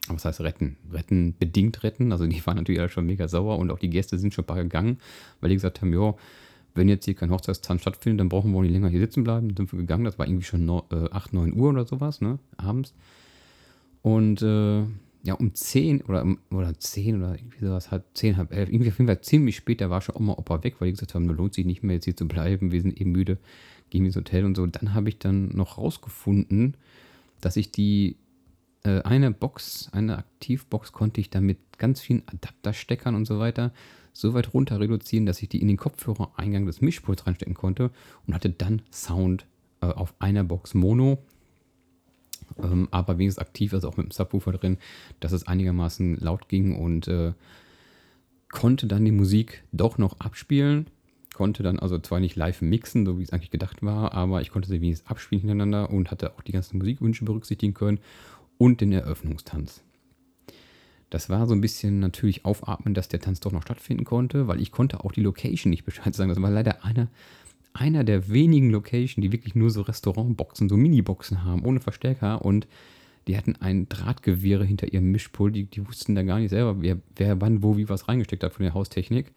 Was 0.07 0.25
heißt 0.25 0.41
retten? 0.41 0.77
Retten, 0.91 1.35
bedingt 1.37 1.83
retten. 1.83 2.11
Also 2.11 2.27
die 2.27 2.45
waren 2.45 2.57
natürlich 2.57 2.79
alle 2.79 2.89
schon 2.89 3.05
mega 3.05 3.27
sauer 3.27 3.57
und 3.57 3.71
auch 3.71 3.79
die 3.79 3.89
Gäste 3.89 4.19
sind 4.19 4.33
schon 4.33 4.43
ein 4.43 4.47
paar 4.47 4.61
gegangen, 4.61 4.99
weil 5.39 5.49
die 5.49 5.55
gesagt 5.55 5.81
haben, 5.81 5.93
ja, 5.93 6.13
wenn 6.75 6.87
jetzt 6.87 7.05
hier 7.05 7.15
kein 7.15 7.31
Hochzeitstanz 7.31 7.81
stattfindet, 7.81 8.19
dann 8.19 8.29
brauchen 8.29 8.51
wir 8.51 8.59
auch 8.59 8.61
nicht 8.61 8.71
länger 8.71 8.89
hier 8.89 8.99
sitzen 8.99 9.23
bleiben. 9.23 9.49
Dann 9.49 9.57
sind 9.57 9.73
wir 9.73 9.79
gegangen. 9.79 10.05
Das 10.05 10.19
war 10.19 10.27
irgendwie 10.27 10.45
schon 10.45 10.65
no, 10.65 10.85
äh, 10.91 11.09
8, 11.11 11.33
9 11.33 11.53
Uhr 11.53 11.69
oder 11.69 11.85
sowas, 11.85 12.21
ne? 12.21 12.37
Abends. 12.57 12.93
Und 14.03 14.41
äh, 14.41 14.83
ja, 15.23 15.35
um 15.35 15.53
10 15.53 16.01
oder, 16.03 16.25
oder 16.49 16.77
10 16.77 17.17
oder 17.17 17.35
irgendwie 17.35 17.65
sowas, 17.65 17.91
halb 17.91 18.05
10, 18.13 18.37
halb 18.37 18.51
11, 18.51 18.69
irgendwie 18.69 18.89
auf 18.89 18.97
jeden 18.97 19.07
Fall 19.07 19.21
ziemlich 19.21 19.55
spät, 19.55 19.81
da 19.81 19.89
war 19.89 20.01
schon 20.01 20.15
Oma, 20.15 20.33
Opa 20.33 20.63
weg, 20.63 20.75
weil 20.79 20.87
die 20.87 20.93
gesagt 20.93 21.13
haben, 21.13 21.25
nur 21.25 21.35
lohnt 21.35 21.53
sich 21.53 21.65
nicht 21.65 21.83
mehr 21.83 21.95
jetzt 21.95 22.05
hier 22.05 22.15
zu 22.15 22.27
bleiben, 22.27 22.71
wir 22.71 22.81
sind 22.81 22.99
eben 22.99 23.11
müde, 23.11 23.37
gehen 23.89 24.05
ins 24.05 24.15
Hotel 24.15 24.45
und 24.45 24.55
so. 24.55 24.65
Dann 24.65 24.93
habe 24.93 25.09
ich 25.09 25.19
dann 25.19 25.49
noch 25.49 25.77
rausgefunden, 25.77 26.75
dass 27.39 27.55
ich 27.57 27.71
die 27.71 28.17
äh, 28.83 29.01
eine 29.01 29.31
Box, 29.31 29.89
eine 29.91 30.17
Aktivbox 30.17 30.91
konnte 30.91 31.21
ich 31.21 31.29
dann 31.29 31.43
mit 31.43 31.57
ganz 31.77 32.01
vielen 32.01 32.23
Adaptersteckern 32.27 33.15
und 33.15 33.25
so 33.25 33.39
weiter 33.39 33.71
so 34.13 34.33
weit 34.33 34.53
runter 34.53 34.79
reduzieren, 34.79 35.25
dass 35.25 35.41
ich 35.41 35.49
die 35.49 35.61
in 35.61 35.67
den 35.67 35.77
Kopfhörereingang 35.77 36.65
des 36.65 36.81
Mischpults 36.81 37.27
reinstecken 37.27 37.53
konnte 37.53 37.91
und 38.27 38.33
hatte 38.33 38.49
dann 38.49 38.81
Sound 38.91 39.45
äh, 39.81 39.85
auf 39.85 40.13
einer 40.19 40.43
Box 40.43 40.73
Mono, 40.73 41.19
ähm, 42.61 42.87
aber 42.91 43.17
wenigstens 43.17 43.41
aktiv, 43.41 43.73
also 43.73 43.89
auch 43.89 43.97
mit 43.97 44.07
dem 44.07 44.11
Subwoofer 44.11 44.51
drin, 44.51 44.77
dass 45.19 45.31
es 45.31 45.47
einigermaßen 45.47 46.17
laut 46.17 46.47
ging 46.49 46.75
und 46.75 47.07
äh, 47.07 47.33
konnte 48.51 48.87
dann 48.87 49.05
die 49.05 49.11
Musik 49.11 49.63
doch 49.71 49.97
noch 49.97 50.19
abspielen. 50.19 50.87
Konnte 51.33 51.63
dann 51.63 51.79
also 51.79 51.97
zwar 51.97 52.19
nicht 52.19 52.35
live 52.35 52.61
mixen, 52.61 53.05
so 53.05 53.17
wie 53.17 53.23
es 53.23 53.31
eigentlich 53.31 53.51
gedacht 53.51 53.81
war, 53.81 54.13
aber 54.13 54.41
ich 54.41 54.51
konnte 54.51 54.67
sie 54.67 54.81
wenigstens 54.81 55.09
abspielen 55.09 55.39
hintereinander 55.39 55.89
und 55.89 56.11
hatte 56.11 56.33
auch 56.35 56.41
die 56.41 56.51
ganzen 56.51 56.77
Musikwünsche 56.77 57.25
berücksichtigen 57.25 57.73
können 57.73 57.99
und 58.57 58.81
den 58.81 58.91
Eröffnungstanz. 58.91 59.81
Das 61.09 61.29
war 61.29 61.45
so 61.47 61.53
ein 61.53 61.61
bisschen 61.61 61.99
natürlich 61.99 62.45
aufatmen, 62.45 62.93
dass 62.93 63.09
der 63.09 63.19
Tanz 63.19 63.39
doch 63.39 63.51
noch 63.51 63.63
stattfinden 63.63 64.05
konnte, 64.05 64.47
weil 64.47 64.61
ich 64.61 64.71
konnte 64.71 65.03
auch 65.03 65.11
die 65.11 65.21
Location 65.21 65.69
nicht 65.69 65.83
Bescheid 65.83 66.13
sagen. 66.15 66.29
Das 66.29 66.41
war 66.41 66.49
leider 66.49 66.85
einer, 66.85 67.07
einer 67.73 68.03
der 68.03 68.29
wenigen 68.29 68.69
Locations, 68.69 69.23
die 69.23 69.31
wirklich 69.31 69.55
nur 69.55 69.69
so 69.69 69.81
Restaurantboxen, 69.81 70.69
so 70.69 70.77
Mini-Boxen 70.77 71.43
haben, 71.43 71.65
ohne 71.65 71.79
Verstärker 71.79 72.43
und 72.43 72.67
die 73.27 73.37
hatten 73.37 73.55
ein 73.57 73.87
Drahtgewehre 73.87 74.65
hinter 74.65 74.91
ihrem 74.91 75.11
Mischpult. 75.11 75.55
Die, 75.55 75.65
die 75.65 75.87
wussten 75.87 76.15
da 76.15 76.23
gar 76.23 76.39
nicht 76.39 76.49
selber, 76.49 76.81
wer, 76.81 76.97
wer 77.15 77.39
wann, 77.39 77.61
wo, 77.61 77.77
wie 77.77 77.87
was 77.87 78.07
reingesteckt 78.07 78.43
hat 78.43 78.53
von 78.53 78.63
der 78.63 78.73
Haustechnik. 78.73 79.31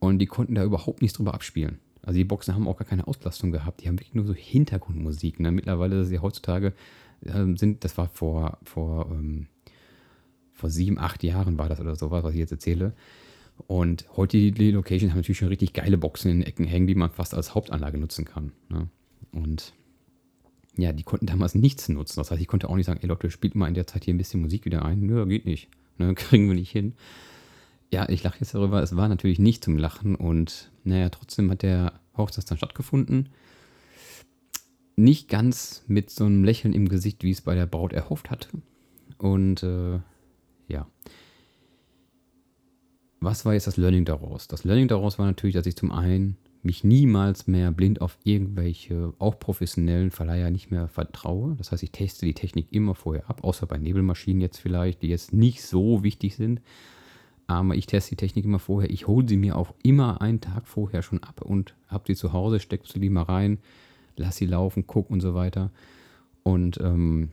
Und 0.00 0.18
die 0.18 0.26
konnten 0.26 0.56
da 0.56 0.64
überhaupt 0.64 1.00
nichts 1.00 1.16
drüber 1.16 1.32
abspielen. 1.32 1.78
Also 2.02 2.18
die 2.18 2.24
Boxen 2.24 2.54
haben 2.54 2.66
auch 2.66 2.76
gar 2.76 2.88
keine 2.88 3.06
Auslastung 3.06 3.52
gehabt. 3.52 3.82
Die 3.82 3.88
haben 3.88 3.98
wirklich 3.98 4.14
nur 4.14 4.26
so 4.26 4.34
Hintergrundmusik. 4.34 5.38
Ne? 5.38 5.52
Mittlerweile 5.52 6.00
ist 6.00 6.08
sie 6.08 6.18
heutzutage 6.18 6.74
äh, 7.24 7.54
sind, 7.54 7.84
das 7.84 7.96
war 7.96 8.08
vor, 8.08 8.58
vor 8.64 9.08
ähm, 9.12 9.46
vor 10.54 10.70
sieben, 10.70 10.98
acht 10.98 11.22
Jahren 11.22 11.58
war 11.58 11.68
das 11.68 11.80
oder 11.80 11.96
sowas, 11.96 12.22
was 12.22 12.32
ich 12.32 12.38
jetzt 12.38 12.52
erzähle. 12.52 12.94
Und 13.66 14.06
heute 14.16 14.52
die 14.52 14.70
Location 14.70 15.10
haben 15.10 15.18
natürlich 15.18 15.38
schon 15.38 15.48
richtig 15.48 15.72
geile 15.72 15.96
Boxen 15.96 16.30
in 16.30 16.40
den 16.40 16.46
Ecken 16.46 16.66
hängen, 16.66 16.86
die 16.86 16.94
man 16.94 17.10
fast 17.10 17.34
als 17.34 17.54
Hauptanlage 17.54 17.98
nutzen 17.98 18.24
kann. 18.24 18.52
Ne? 18.68 18.88
Und 19.32 19.72
ja, 20.76 20.92
die 20.92 21.04
konnten 21.04 21.26
damals 21.26 21.54
nichts 21.54 21.88
nutzen. 21.88 22.18
Das 22.18 22.30
heißt, 22.30 22.40
ich 22.40 22.48
konnte 22.48 22.68
auch 22.68 22.76
nicht 22.76 22.86
sagen, 22.86 23.00
ey 23.02 23.08
Leute, 23.08 23.30
spielt 23.30 23.54
mal 23.54 23.68
in 23.68 23.74
der 23.74 23.86
Zeit 23.86 24.04
hier 24.04 24.14
ein 24.14 24.18
bisschen 24.18 24.40
Musik 24.40 24.64
wieder 24.64 24.84
ein. 24.84 25.00
Nö, 25.00 25.24
geht 25.26 25.44
nicht. 25.44 25.68
Ne? 25.98 26.14
Kriegen 26.14 26.48
wir 26.48 26.54
nicht 26.54 26.72
hin. 26.72 26.94
Ja, 27.92 28.08
ich 28.08 28.22
lache 28.22 28.40
jetzt 28.40 28.54
darüber. 28.54 28.82
Es 28.82 28.96
war 28.96 29.08
natürlich 29.08 29.38
nicht 29.38 29.64
zum 29.64 29.78
Lachen. 29.78 30.16
Und 30.16 30.72
naja, 30.82 31.08
trotzdem 31.10 31.50
hat 31.50 31.62
der 31.62 32.00
Hochzeit 32.16 32.50
dann 32.50 32.58
stattgefunden. 32.58 33.28
Nicht 34.96 35.28
ganz 35.28 35.84
mit 35.86 36.10
so 36.10 36.24
einem 36.24 36.44
Lächeln 36.44 36.74
im 36.74 36.88
Gesicht, 36.88 37.22
wie 37.22 37.30
es 37.30 37.40
bei 37.40 37.54
der 37.54 37.66
Braut 37.66 37.92
erhofft 37.92 38.30
hatte. 38.30 38.48
Und 39.18 39.62
äh, 39.62 40.00
ja. 40.68 40.88
Was 43.24 43.46
war 43.46 43.54
jetzt 43.54 43.66
das 43.66 43.78
Learning 43.78 44.04
daraus? 44.04 44.48
Das 44.48 44.64
Learning 44.64 44.86
daraus 44.86 45.18
war 45.18 45.24
natürlich, 45.24 45.54
dass 45.54 45.64
ich 45.64 45.76
zum 45.76 45.90
einen 45.90 46.36
mich 46.62 46.84
niemals 46.84 47.46
mehr 47.46 47.72
blind 47.72 48.02
auf 48.02 48.18
irgendwelche, 48.22 49.14
auch 49.18 49.38
professionellen 49.38 50.10
Verleiher 50.10 50.50
nicht 50.50 50.70
mehr 50.70 50.88
vertraue. 50.88 51.54
Das 51.56 51.72
heißt, 51.72 51.82
ich 51.82 51.90
teste 51.90 52.26
die 52.26 52.34
Technik 52.34 52.66
immer 52.70 52.94
vorher 52.94 53.28
ab, 53.30 53.42
außer 53.42 53.66
bei 53.66 53.78
Nebelmaschinen 53.78 54.42
jetzt 54.42 54.58
vielleicht, 54.58 55.00
die 55.00 55.08
jetzt 55.08 55.32
nicht 55.32 55.62
so 55.62 56.02
wichtig 56.02 56.36
sind. 56.36 56.60
Aber 57.46 57.74
ich 57.74 57.86
teste 57.86 58.10
die 58.10 58.16
Technik 58.16 58.44
immer 58.44 58.58
vorher. 58.58 58.90
Ich 58.90 59.06
hole 59.06 59.26
sie 59.26 59.38
mir 59.38 59.56
auch 59.56 59.72
immer 59.82 60.20
einen 60.20 60.42
Tag 60.42 60.66
vorher 60.66 61.02
schon 61.02 61.22
ab 61.22 61.40
und 61.40 61.74
habe 61.88 62.04
sie 62.06 62.16
zu 62.16 62.34
Hause, 62.34 62.60
stecke 62.60 62.86
sie 62.86 63.08
mal 63.08 63.22
rein, 63.22 63.58
lass 64.16 64.36
sie 64.36 64.46
laufen, 64.46 64.86
guck 64.86 65.08
und 65.08 65.20
so 65.20 65.34
weiter. 65.34 65.70
Und 66.42 66.78
ähm, 66.82 67.30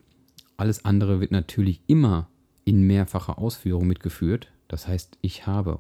alles 0.56 0.86
andere 0.86 1.20
wird 1.20 1.32
natürlich 1.32 1.82
immer 1.88 2.30
in 2.64 2.88
mehrfacher 2.88 3.40
Ausführung 3.40 3.88
mitgeführt. 3.88 4.52
Das 4.72 4.88
heißt, 4.88 5.18
ich 5.20 5.48
habe 5.48 5.80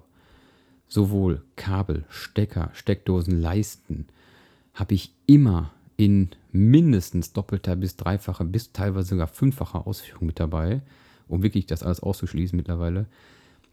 sowohl 0.89 1.43
Kabel, 1.55 2.03
Stecker, 2.09 2.71
Steckdosen, 2.73 3.39
Leisten, 3.39 4.07
habe 4.73 4.95
ich 4.95 5.13
immer 5.27 5.71
in 5.95 6.31
mindestens 6.51 7.31
doppelter 7.31 7.77
bis 7.77 7.95
dreifacher 7.95 8.43
bis 8.43 8.73
teilweise 8.73 9.07
sogar 9.09 9.27
fünffacher 9.27 9.87
Ausführung 9.87 10.25
mit 10.25 10.41
dabei, 10.41 10.81
um 11.29 11.41
wirklich 11.41 11.67
das 11.67 11.83
alles 11.83 12.01
auszuschließen 12.01 12.57
mittlerweile. 12.57 13.05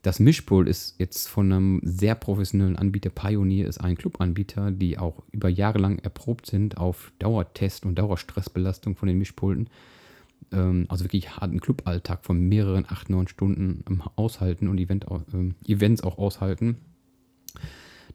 Das 0.02 0.20
Mischpult 0.20 0.68
ist 0.68 0.94
jetzt 1.00 1.26
von 1.28 1.50
einem 1.50 1.81
sehr 1.83 2.14
professionellen 2.14 2.76
Anbieter. 2.76 3.11
Pioneer 3.11 3.66
ist 3.66 3.78
ein 3.78 3.96
Clubanbieter, 3.96 4.70
die 4.70 4.98
auch 4.98 5.24
über 5.33 5.48
Jahre 5.48 5.81
lang 5.81 5.98
erprobt 5.98 6.46
sind 6.46 6.78
auf 6.78 7.11
Dauertest 7.18 7.85
und 7.85 7.96
Dauerstressbelastung 7.96 8.94
von 8.94 9.09
den 9.09 9.18
Mischpulten 9.18 9.68
ähm, 10.53 10.87
also 10.88 11.05
wirklich 11.05 11.37
harten 11.37 11.61
Cluballtag 11.61 12.24
von 12.24 12.40
mehreren, 12.40 12.87
acht, 12.88 13.11
neun 13.11 13.29
Stunden 13.29 13.85
aushalten 14.16 14.68
und 14.68 14.79
Event, 14.79 15.07
ähm, 15.33 15.55
Events 15.66 16.03
auch 16.03 16.18
aushalten. 16.18 16.77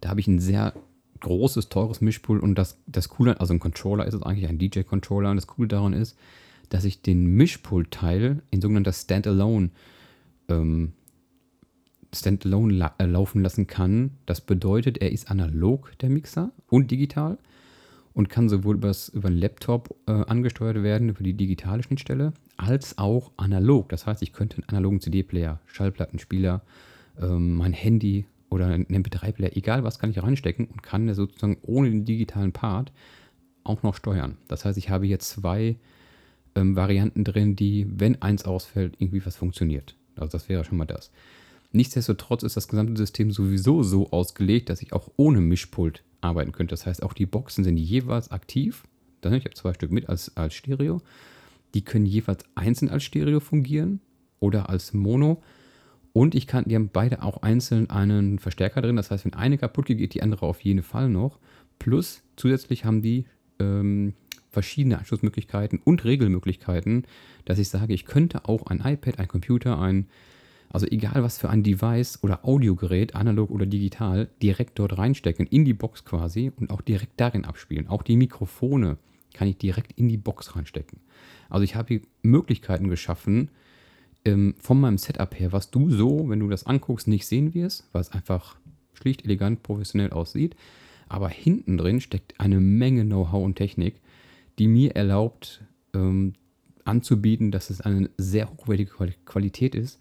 Da 0.02 0.10
habe 0.10 0.20
ich 0.20 0.28
ein 0.28 0.40
sehr 0.40 0.74
großes, 1.20 1.70
teures 1.70 2.02
Mischpult 2.02 2.44
und 2.44 2.56
das, 2.56 2.78
das 2.86 3.10
Coole, 3.10 3.40
also 3.40 3.54
ein 3.54 3.60
Controller 3.60 4.06
ist 4.06 4.14
es 4.14 4.24
eigentlich, 4.24 4.50
ein 4.50 4.60
DJ-Controller 4.60 5.32
und 5.32 5.38
das 5.38 5.48
Coole 5.48 5.70
daran 5.70 5.94
ist, 5.94 6.18
dass 6.70 6.84
ich 6.86 7.02
den 7.02 7.26
Mischpult-Teil 7.36 8.42
in 8.52 8.62
sogenannter 8.62 8.94
Standalone 8.94 9.70
ähm, 10.50 10.94
Standalone 12.14 12.74
la 12.74 12.94
äh, 13.00 13.06
laufen 13.06 13.42
lassen 13.42 13.68
kann. 13.68 14.12
Das 14.26 14.42
bedeutet, 14.42 15.00
er 15.00 15.12
ist 15.12 15.32
analog, 15.32 15.98
der 16.00 16.10
Mixer, 16.10 16.52
und 16.68 16.92
digital. 16.92 17.38
Und 18.14 18.30
kann 18.30 18.50
sowohl 18.50 18.76
übers, 18.76 19.10
über 19.10 19.28
einen 19.28 19.38
Laptop 19.38 19.96
äh, 20.08 20.12
angesteuert 20.12 20.84
werden, 20.84 21.10
über 21.10 21.24
die 21.24 21.34
digitale 21.34 21.84
Schnittstelle, 21.84 22.34
als 22.58 22.98
auch 22.98 23.32
analog. 23.38 23.90
Das 23.90 24.06
heißt, 24.06 24.22
ich 24.22 24.34
könnte 24.34 24.58
einen 24.58 24.70
analogen 24.70 25.02
CD-Player, 25.02 25.60
Schallplattenspieler, 25.66 26.62
ähm, 27.20 27.56
mein 27.56 27.74
Handy 27.74 28.26
oder 28.50 28.68
einen 28.68 28.86
MP3-Player, 28.86 29.58
egal 29.58 29.84
was, 29.84 29.98
kann 29.98 30.12
ich 30.12 30.22
reinstecken 30.22 30.66
und 30.66 30.84
kann 30.84 31.12
sozusagen 31.14 31.58
ohne 31.64 31.90
den 31.90 32.06
digitalen 32.06 32.52
Part 32.52 32.92
auch 33.64 33.82
noch 33.82 33.96
steuern. 33.96 34.38
Das 34.48 34.66
heißt, 34.66 34.78
ich 34.78 34.90
habe 34.90 35.06
hier 35.08 35.20
zwei 35.20 35.78
ähm, 36.56 36.76
Varianten 36.76 37.24
drin, 37.24 37.56
die, 37.56 37.88
wenn 37.90 38.22
eins 38.22 38.46
ausfällt, 38.46 38.96
irgendwie 39.00 39.26
was 39.26 39.36
funktioniert. 39.36 39.96
Also 40.16 40.34
das 40.34 40.50
wäre 40.50 40.64
schon 40.64 40.78
mal 40.78 40.86
das. 40.86 41.12
Nichtsdestotrotz 41.72 42.44
ist 42.44 42.56
das 42.56 42.68
gesamte 42.68 42.96
System 42.96 43.32
sowieso 43.32 43.82
so 43.82 44.12
ausgelegt, 44.12 44.70
dass 44.70 44.84
ich 44.84 44.94
auch 44.94 45.10
ohne 45.18 45.42
Mischpult 45.42 46.04
arbeiten 46.24 46.52
könnte. 46.52 46.74
Das 46.74 46.86
heißt, 46.86 47.04
auch 47.04 47.14
die 47.14 47.26
Boxen 47.26 47.64
sind 47.64 47.78
jeweils 47.78 48.32
aktiv. 48.32 48.84
Ich 49.24 49.32
habe 49.32 49.54
zwei 49.54 49.74
Stück 49.74 49.92
mit 49.92 50.10
als, 50.10 50.36
als 50.36 50.54
Stereo. 50.54 51.02
Die 51.74 51.84
können 51.84 52.06
jeweils 52.06 52.44
einzeln 52.56 52.90
als 52.90 53.04
Stereo 53.04 53.40
fungieren 53.40 54.02
oder 54.40 54.70
als 54.70 54.94
Mono. 54.94 55.42
Und 56.12 56.36
ich 56.36 56.46
kann, 56.46 56.66
die 56.66 56.76
haben 56.76 56.90
beide 56.94 57.24
auch 57.24 57.42
einzeln 57.42 57.90
einen 57.90 58.38
Verstärker 58.38 58.82
drin. 58.82 58.98
Das 58.98 59.10
heißt, 59.10 59.26
wenn 59.26 59.34
eine 59.34 59.58
kaputt 59.58 59.86
geht, 59.88 59.98
geht 59.98 60.14
die 60.14 60.22
andere 60.22 60.46
auf 60.46 60.62
jeden 60.62 60.84
Fall 60.84 61.10
noch. 61.10 61.40
Plus 61.80 62.22
zusätzlich 62.36 62.86
haben 62.86 63.02
die 63.02 63.26
ähm, 63.60 64.14
verschiedene 64.52 65.00
Anschlussmöglichkeiten 65.00 65.80
und 65.84 66.06
Regelmöglichkeiten, 66.06 67.06
dass 67.46 67.58
ich 67.58 67.70
sage, 67.70 67.94
ich 67.94 68.06
könnte 68.06 68.46
auch 68.46 68.68
ein 68.68 68.82
iPad, 68.82 69.20
ein 69.20 69.28
Computer, 69.28 69.80
ein, 69.80 70.08
also 70.74 70.88
egal 70.88 71.24
was 71.24 71.38
für 71.38 71.52
ein 71.52 71.62
Device 71.62 72.20
oder 72.24 72.44
Audiogerät, 72.44 73.16
analog 73.16 73.52
oder 73.52 73.68
digital, 73.68 74.28
direkt 74.42 74.80
dort 74.80 74.98
reinstecken, 74.98 75.46
in 75.46 75.66
die 75.66 75.74
Box 75.74 76.04
quasi 76.04 76.52
und 76.60 76.72
auch 76.72 76.82
direkt 76.82 77.14
darin 77.18 77.46
abspielen. 77.46 77.88
Auch 77.88 78.02
die 78.02 78.18
Mikrofone 78.18 78.98
kann 79.34 79.48
ich 79.48 79.58
direkt 79.58 79.92
in 79.94 80.10
die 80.10 80.18
Box 80.18 80.56
reinstecken. 80.56 81.00
Also 81.48 81.64
ich 81.64 81.76
habe 81.76 81.90
hier 81.90 82.02
Möglichkeiten 82.24 82.90
geschaffen, 82.90 83.52
ähm, 84.26 84.56
von 84.60 84.82
meinem 84.82 84.98
Setup 84.98 85.40
her, 85.40 85.52
was 85.52 85.70
du 85.70 85.92
so, 85.92 86.28
wenn 86.28 86.40
du 86.40 86.50
das 86.50 86.66
anguckst, 86.66 87.08
nicht 87.08 87.28
sehen 87.28 87.54
wirst, 87.54 87.88
weil 87.92 88.02
es 88.02 88.12
einfach 88.12 88.56
schlicht, 88.94 89.26
elegant, 89.26 89.62
professionell 89.62 90.10
aussieht. 90.10 90.56
Aber 91.08 91.30
hinten 91.30 91.78
drin 91.78 92.02
steckt 92.02 92.40
eine 92.40 92.60
Menge 92.60 93.04
Know-how 93.06 93.44
und 93.44 93.56
Technik, 93.56 94.02
die 94.58 94.68
mir 94.68 94.96
erlaubt, 94.96 95.64
ähm, 95.94 96.34
anzubieten, 96.84 97.52
dass 97.52 97.70
es 97.70 97.82
eine 97.82 98.10
sehr 98.18 98.50
hochwertige 98.50 98.92
Qualität 99.26 99.76
ist 99.76 100.00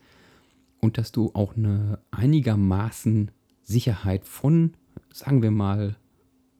und 0.82 0.98
dass 0.98 1.12
du 1.12 1.30
auch 1.32 1.56
eine 1.56 2.00
einigermaßen 2.10 3.30
Sicherheit 3.62 4.26
von, 4.26 4.74
sagen 5.12 5.40
wir 5.40 5.50
mal, 5.50 5.96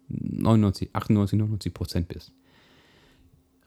99, 0.08 0.90
98, 0.94 1.38
99 1.38 1.74
Prozent 1.74 2.08
bist. 2.08 2.32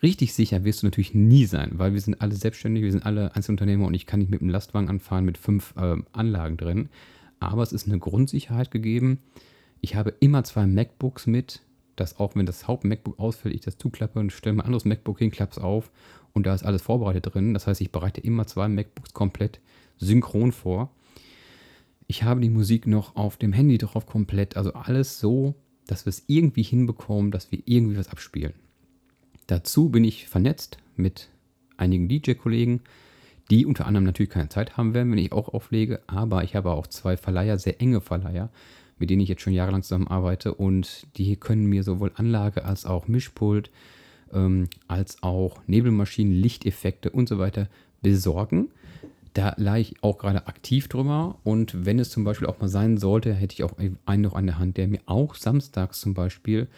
Richtig 0.01 0.33
sicher 0.33 0.63
wirst 0.63 0.81
du 0.81 0.87
natürlich 0.87 1.13
nie 1.13 1.45
sein, 1.45 1.73
weil 1.75 1.93
wir 1.93 2.01
sind 2.01 2.21
alle 2.21 2.35
selbstständig, 2.35 2.83
wir 2.83 2.91
sind 2.91 3.05
alle 3.05 3.35
Einzelunternehmer 3.35 3.85
und 3.85 3.93
ich 3.93 4.05
kann 4.05 4.19
nicht 4.19 4.31
mit 4.31 4.41
einem 4.41 4.49
Lastwagen 4.49 4.89
anfahren 4.89 5.25
mit 5.25 5.37
fünf 5.37 5.73
äh, 5.77 5.97
Anlagen 6.13 6.57
drin. 6.57 6.89
Aber 7.39 7.63
es 7.63 7.73
ist 7.73 7.87
eine 7.87 7.99
Grundsicherheit 7.99 8.71
gegeben. 8.71 9.19
Ich 9.81 9.95
habe 9.95 10.13
immer 10.19 10.43
zwei 10.43 10.65
MacBooks 10.65 11.27
mit, 11.27 11.61
dass 11.95 12.19
auch 12.19 12.35
wenn 12.35 12.45
das 12.45 12.67
Haupt-MacBook 12.67 13.19
ausfällt, 13.19 13.55
ich 13.55 13.61
das 13.61 13.77
zuklappe 13.77 14.19
und 14.19 14.31
stelle 14.31 14.55
mein 14.55 14.65
anderes 14.65 14.85
MacBook 14.85 15.19
hin, 15.19 15.31
klappe 15.31 15.51
es 15.51 15.59
auf 15.59 15.91
und 16.33 16.45
da 16.45 16.53
ist 16.53 16.63
alles 16.63 16.81
vorbereitet 16.81 17.33
drin. 17.33 17.53
Das 17.53 17.67
heißt, 17.67 17.81
ich 17.81 17.91
bereite 17.91 18.21
immer 18.21 18.47
zwei 18.47 18.67
MacBooks 18.67 19.13
komplett 19.13 19.59
synchron 19.97 20.51
vor. 20.51 20.91
Ich 22.08 22.23
habe 22.23 22.41
die 22.41 22.49
Musik 22.49 22.88
noch 22.88 23.15
auf 23.15 23.38
dem 23.38 23.53
Handy 23.53 23.77
drauf 23.77 24.05
komplett, 24.05 24.58
also 24.58 24.73
alles 24.73 25.19
so, 25.19 25.55
dass 25.88 26.05
wir 26.05 26.10
es 26.10 26.23
irgendwie 26.27 26.63
hinbekommen, 26.63 27.31
dass 27.31 27.51
wir 27.51 27.60
irgendwie 27.65 27.97
was 27.97 28.10
abspielen. 28.10 28.53
Dazu 29.47 29.89
bin 29.89 30.03
ich 30.03 30.27
vernetzt 30.27 30.77
mit 30.95 31.29
einigen 31.77 32.08
DJ-Kollegen, 32.08 32.81
die 33.51 33.65
unter 33.65 33.86
anderem 33.86 34.05
natürlich 34.05 34.31
keine 34.31 34.49
Zeit 34.49 34.77
haben 34.77 34.93
werden, 34.93 35.12
wenn 35.12 35.19
ich 35.19 35.31
auch 35.31 35.49
auflege, 35.49 36.01
aber 36.08 36.43
ich 36.43 36.55
habe 36.55 36.71
auch 36.71 36.88
zwei 36.88 37.15
Verleiher, 37.15 37.60
sehr 37.60 37.79
enge 37.79 38.01
Verleiher, 38.01 38.49
mit 38.97 39.10
denen 39.10 39.21
ich 39.21 39.29
jetzt 39.29 39.41
schon 39.41 39.53
jahrelang 39.53 39.84
zusammenarbeite 39.84 40.53
und 40.53 41.05
die 41.17 41.36
können 41.36 41.67
mir 41.67 41.84
sowohl 41.84 42.12
Anlage 42.15 42.65
als 42.65 42.86
auch 42.86 43.08
Mischpult, 43.08 43.69
ähm, 44.34 44.67
als 44.88 45.21
auch 45.21 45.60
Nebelmaschinen, 45.67 46.34
Lichteffekte 46.34 47.12
und 47.12 47.29
so 47.29 47.38
weiter 47.38 47.69
besorgen. 48.01 48.69
Da 49.35 49.53
lag 49.57 49.75
ich 49.75 50.01
auch 50.01 50.17
gerade 50.17 50.47
aktiv 50.47 50.87
drüber 50.87 51.37
und 51.43 51.85
wenn 51.85 51.99
es 51.99 52.09
zum 52.09 52.23
Beispiel 52.23 52.47
auch 52.47 52.61
mal 52.61 52.69
sein 52.69 52.97
sollte, 52.97 53.33
hätte 53.33 53.53
ich 53.53 53.63
auch 53.65 53.73
einen 54.05 54.21
noch 54.21 54.33
an 54.33 54.45
der 54.45 54.57
Hand, 54.57 54.77
der 54.77 54.87
mir 54.87 55.01
auch 55.07 55.35
samstags 55.35 55.99
zum 55.99 56.13
Beispiel 56.13 56.69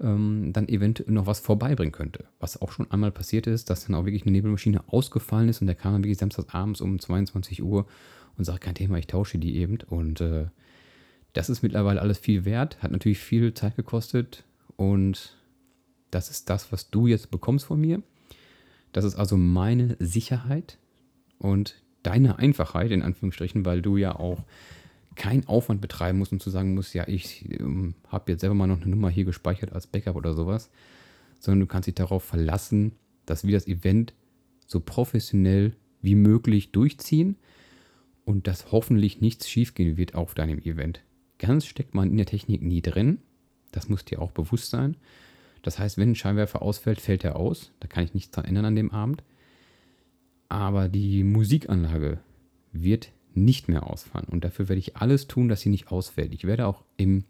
ähm, 0.00 0.52
dann 0.52 0.68
eventuell 0.68 1.12
noch 1.12 1.26
was 1.26 1.40
vorbeibringen 1.40 1.90
könnte. 1.90 2.26
Was 2.38 2.62
auch 2.62 2.70
schon 2.70 2.88
einmal 2.92 3.10
passiert 3.10 3.48
ist, 3.48 3.70
dass 3.70 3.86
dann 3.86 3.96
auch 3.96 4.04
wirklich 4.04 4.22
eine 4.22 4.30
Nebelmaschine 4.30 4.84
ausgefallen 4.86 5.48
ist 5.48 5.62
und 5.62 5.66
der 5.66 5.74
kam 5.74 5.92
dann 5.92 6.04
wirklich 6.04 6.18
samstags 6.18 6.54
abends 6.54 6.80
um 6.80 7.00
22 7.00 7.60
Uhr 7.60 7.86
und 8.38 8.44
sagt, 8.44 8.60
kein 8.60 8.76
Thema, 8.76 8.96
ich 8.96 9.08
tausche 9.08 9.38
die 9.38 9.56
eben. 9.56 9.78
Und 9.88 10.20
äh, 10.20 10.46
das 11.32 11.50
ist 11.50 11.62
mittlerweile 11.64 12.00
alles 12.00 12.18
viel 12.18 12.44
wert, 12.44 12.80
hat 12.84 12.92
natürlich 12.92 13.18
viel 13.18 13.52
Zeit 13.52 13.74
gekostet 13.74 14.44
und 14.76 15.36
das 16.12 16.30
ist 16.30 16.50
das, 16.50 16.70
was 16.70 16.90
du 16.90 17.08
jetzt 17.08 17.32
bekommst 17.32 17.66
von 17.66 17.80
mir. 17.80 18.00
Das 18.92 19.04
ist 19.04 19.16
also 19.16 19.36
meine 19.36 19.96
Sicherheit 19.98 20.78
und 21.40 21.82
deine 22.02 22.38
Einfachheit, 22.38 22.92
in 22.92 23.02
Anführungsstrichen, 23.02 23.64
weil 23.64 23.82
du 23.82 23.96
ja 23.96 24.14
auch 24.14 24.44
keinen 25.16 25.46
Aufwand 25.48 25.80
betreiben 25.80 26.18
musst 26.18 26.32
und 26.32 26.40
zu 26.40 26.50
sagen 26.50 26.74
musst, 26.74 26.94
ja, 26.94 27.06
ich 27.08 27.50
ähm, 27.58 27.94
habe 28.08 28.30
jetzt 28.32 28.40
selber 28.40 28.54
mal 28.54 28.68
noch 28.68 28.80
eine 28.80 28.90
Nummer 28.90 29.10
hier 29.10 29.24
gespeichert 29.24 29.72
als 29.72 29.86
Backup 29.86 30.16
oder 30.16 30.34
sowas, 30.34 30.70
sondern 31.40 31.60
du 31.60 31.66
kannst 31.66 31.88
dich 31.88 31.96
darauf 31.96 32.22
verlassen, 32.22 32.92
dass 33.26 33.44
wir 33.44 33.52
das 33.52 33.66
Event 33.66 34.14
so 34.66 34.80
professionell 34.80 35.74
wie 36.00 36.14
möglich 36.14 36.72
durchziehen 36.72 37.36
und 38.24 38.46
dass 38.46 38.70
hoffentlich 38.72 39.20
nichts 39.20 39.48
schiefgehen 39.50 39.96
wird 39.96 40.14
auf 40.14 40.34
deinem 40.34 40.60
Event. 40.60 41.02
Ganz 41.38 41.66
steckt 41.66 41.94
man 41.94 42.10
in 42.10 42.16
der 42.16 42.26
Technik 42.26 42.62
nie 42.62 42.82
drin, 42.82 43.18
das 43.72 43.88
muss 43.88 44.04
dir 44.04 44.20
auch 44.20 44.30
bewusst 44.30 44.70
sein. 44.70 44.96
Das 45.62 45.78
heißt, 45.78 45.98
wenn 45.98 46.12
ein 46.12 46.16
Scheinwerfer 46.16 46.62
ausfällt, 46.62 47.00
fällt 47.00 47.24
er 47.24 47.36
aus. 47.36 47.72
Da 47.80 47.88
kann 47.88 48.04
ich 48.04 48.14
nichts 48.14 48.30
dran 48.30 48.46
ändern 48.46 48.64
an 48.64 48.76
dem 48.76 48.90
Abend. 48.90 49.22
Aber 50.50 50.88
die 50.88 51.22
Musikanlage 51.22 52.18
wird 52.72 53.12
nicht 53.34 53.68
mehr 53.68 53.88
ausfallen. 53.88 54.26
Und 54.28 54.44
dafür 54.44 54.68
werde 54.68 54.80
ich 54.80 54.96
alles 54.96 55.28
tun, 55.28 55.48
dass 55.48 55.60
sie 55.60 55.70
nicht 55.70 55.90
ausfällt. 55.90 56.34
Ich 56.34 56.44
werde 56.44 56.66
auch 56.66 56.82
im, 56.96 57.24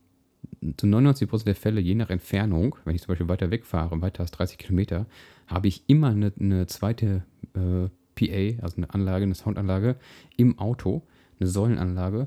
zu 0.78 0.86
99% 0.86 1.44
der 1.44 1.54
Fälle, 1.54 1.82
je 1.82 1.94
nach 1.94 2.08
Entfernung, 2.08 2.76
wenn 2.84 2.94
ich 2.94 3.02
zum 3.02 3.08
Beispiel 3.08 3.28
weiter 3.28 3.50
wegfahre, 3.50 4.00
weiter 4.00 4.22
als 4.22 4.30
30 4.32 4.56
Kilometer, 4.56 5.06
habe 5.46 5.68
ich 5.68 5.84
immer 5.86 6.08
eine, 6.08 6.32
eine 6.40 6.66
zweite 6.66 7.22
äh, 7.54 7.88
PA, 8.14 8.62
also 8.64 8.78
eine 8.78 8.92
Anlage, 8.92 9.24
eine 9.24 9.34
Soundanlage 9.34 9.96
im 10.38 10.58
Auto, 10.58 11.02
eine 11.38 11.48
Säulenanlage, 11.48 12.26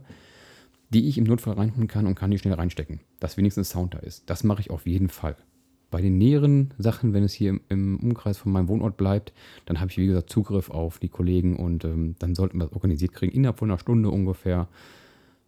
die 0.89 1.07
ich 1.07 1.17
im 1.17 1.23
Notfall 1.23 1.55
reinholen 1.55 1.87
kann 1.87 2.05
und 2.05 2.13
kann 2.13 2.29
die 2.29 2.37
schnell 2.37 2.53
reinstecken, 2.53 2.99
dass 3.19 3.35
wenigstens 3.37 3.71
Sound 3.71 3.95
da 3.95 3.99
ist. 3.99 4.29
Das 4.29 4.43
mache 4.43 4.61
ich 4.61 4.69
auf 4.69 4.85
jeden 4.85 5.09
Fall. 5.09 5.35
Bei 5.93 6.01
den 6.01 6.17
näheren 6.17 6.73
Sachen, 6.79 7.13
wenn 7.13 7.23
es 7.23 7.33
hier 7.33 7.59
im, 7.69 7.99
Umkreis 7.99 8.39
von 8.39 8.51
meinem 8.51 8.67
Wohnort 8.67 8.97
bleibt, 8.97 9.31
dann 9.65 9.79
habe 9.79 9.91
ich, 9.91 9.97
wie 9.97 10.07
gesagt, 10.07 10.27
Zugriff 10.27 10.71
auf 10.71 10.97
die 10.97 11.07
Kollegen 11.07 11.55
und 11.55 11.85
ähm, 11.85 12.15
dann 12.17 12.33
sollten 12.33 12.57
wir 12.57 12.65
das 12.65 12.73
organisiert 12.73 13.13
kriegen, 13.13 13.31
innerhalb 13.31 13.59
von 13.59 13.69
einer 13.69 13.77
Stunde 13.77 14.09
ungefähr 14.09 14.67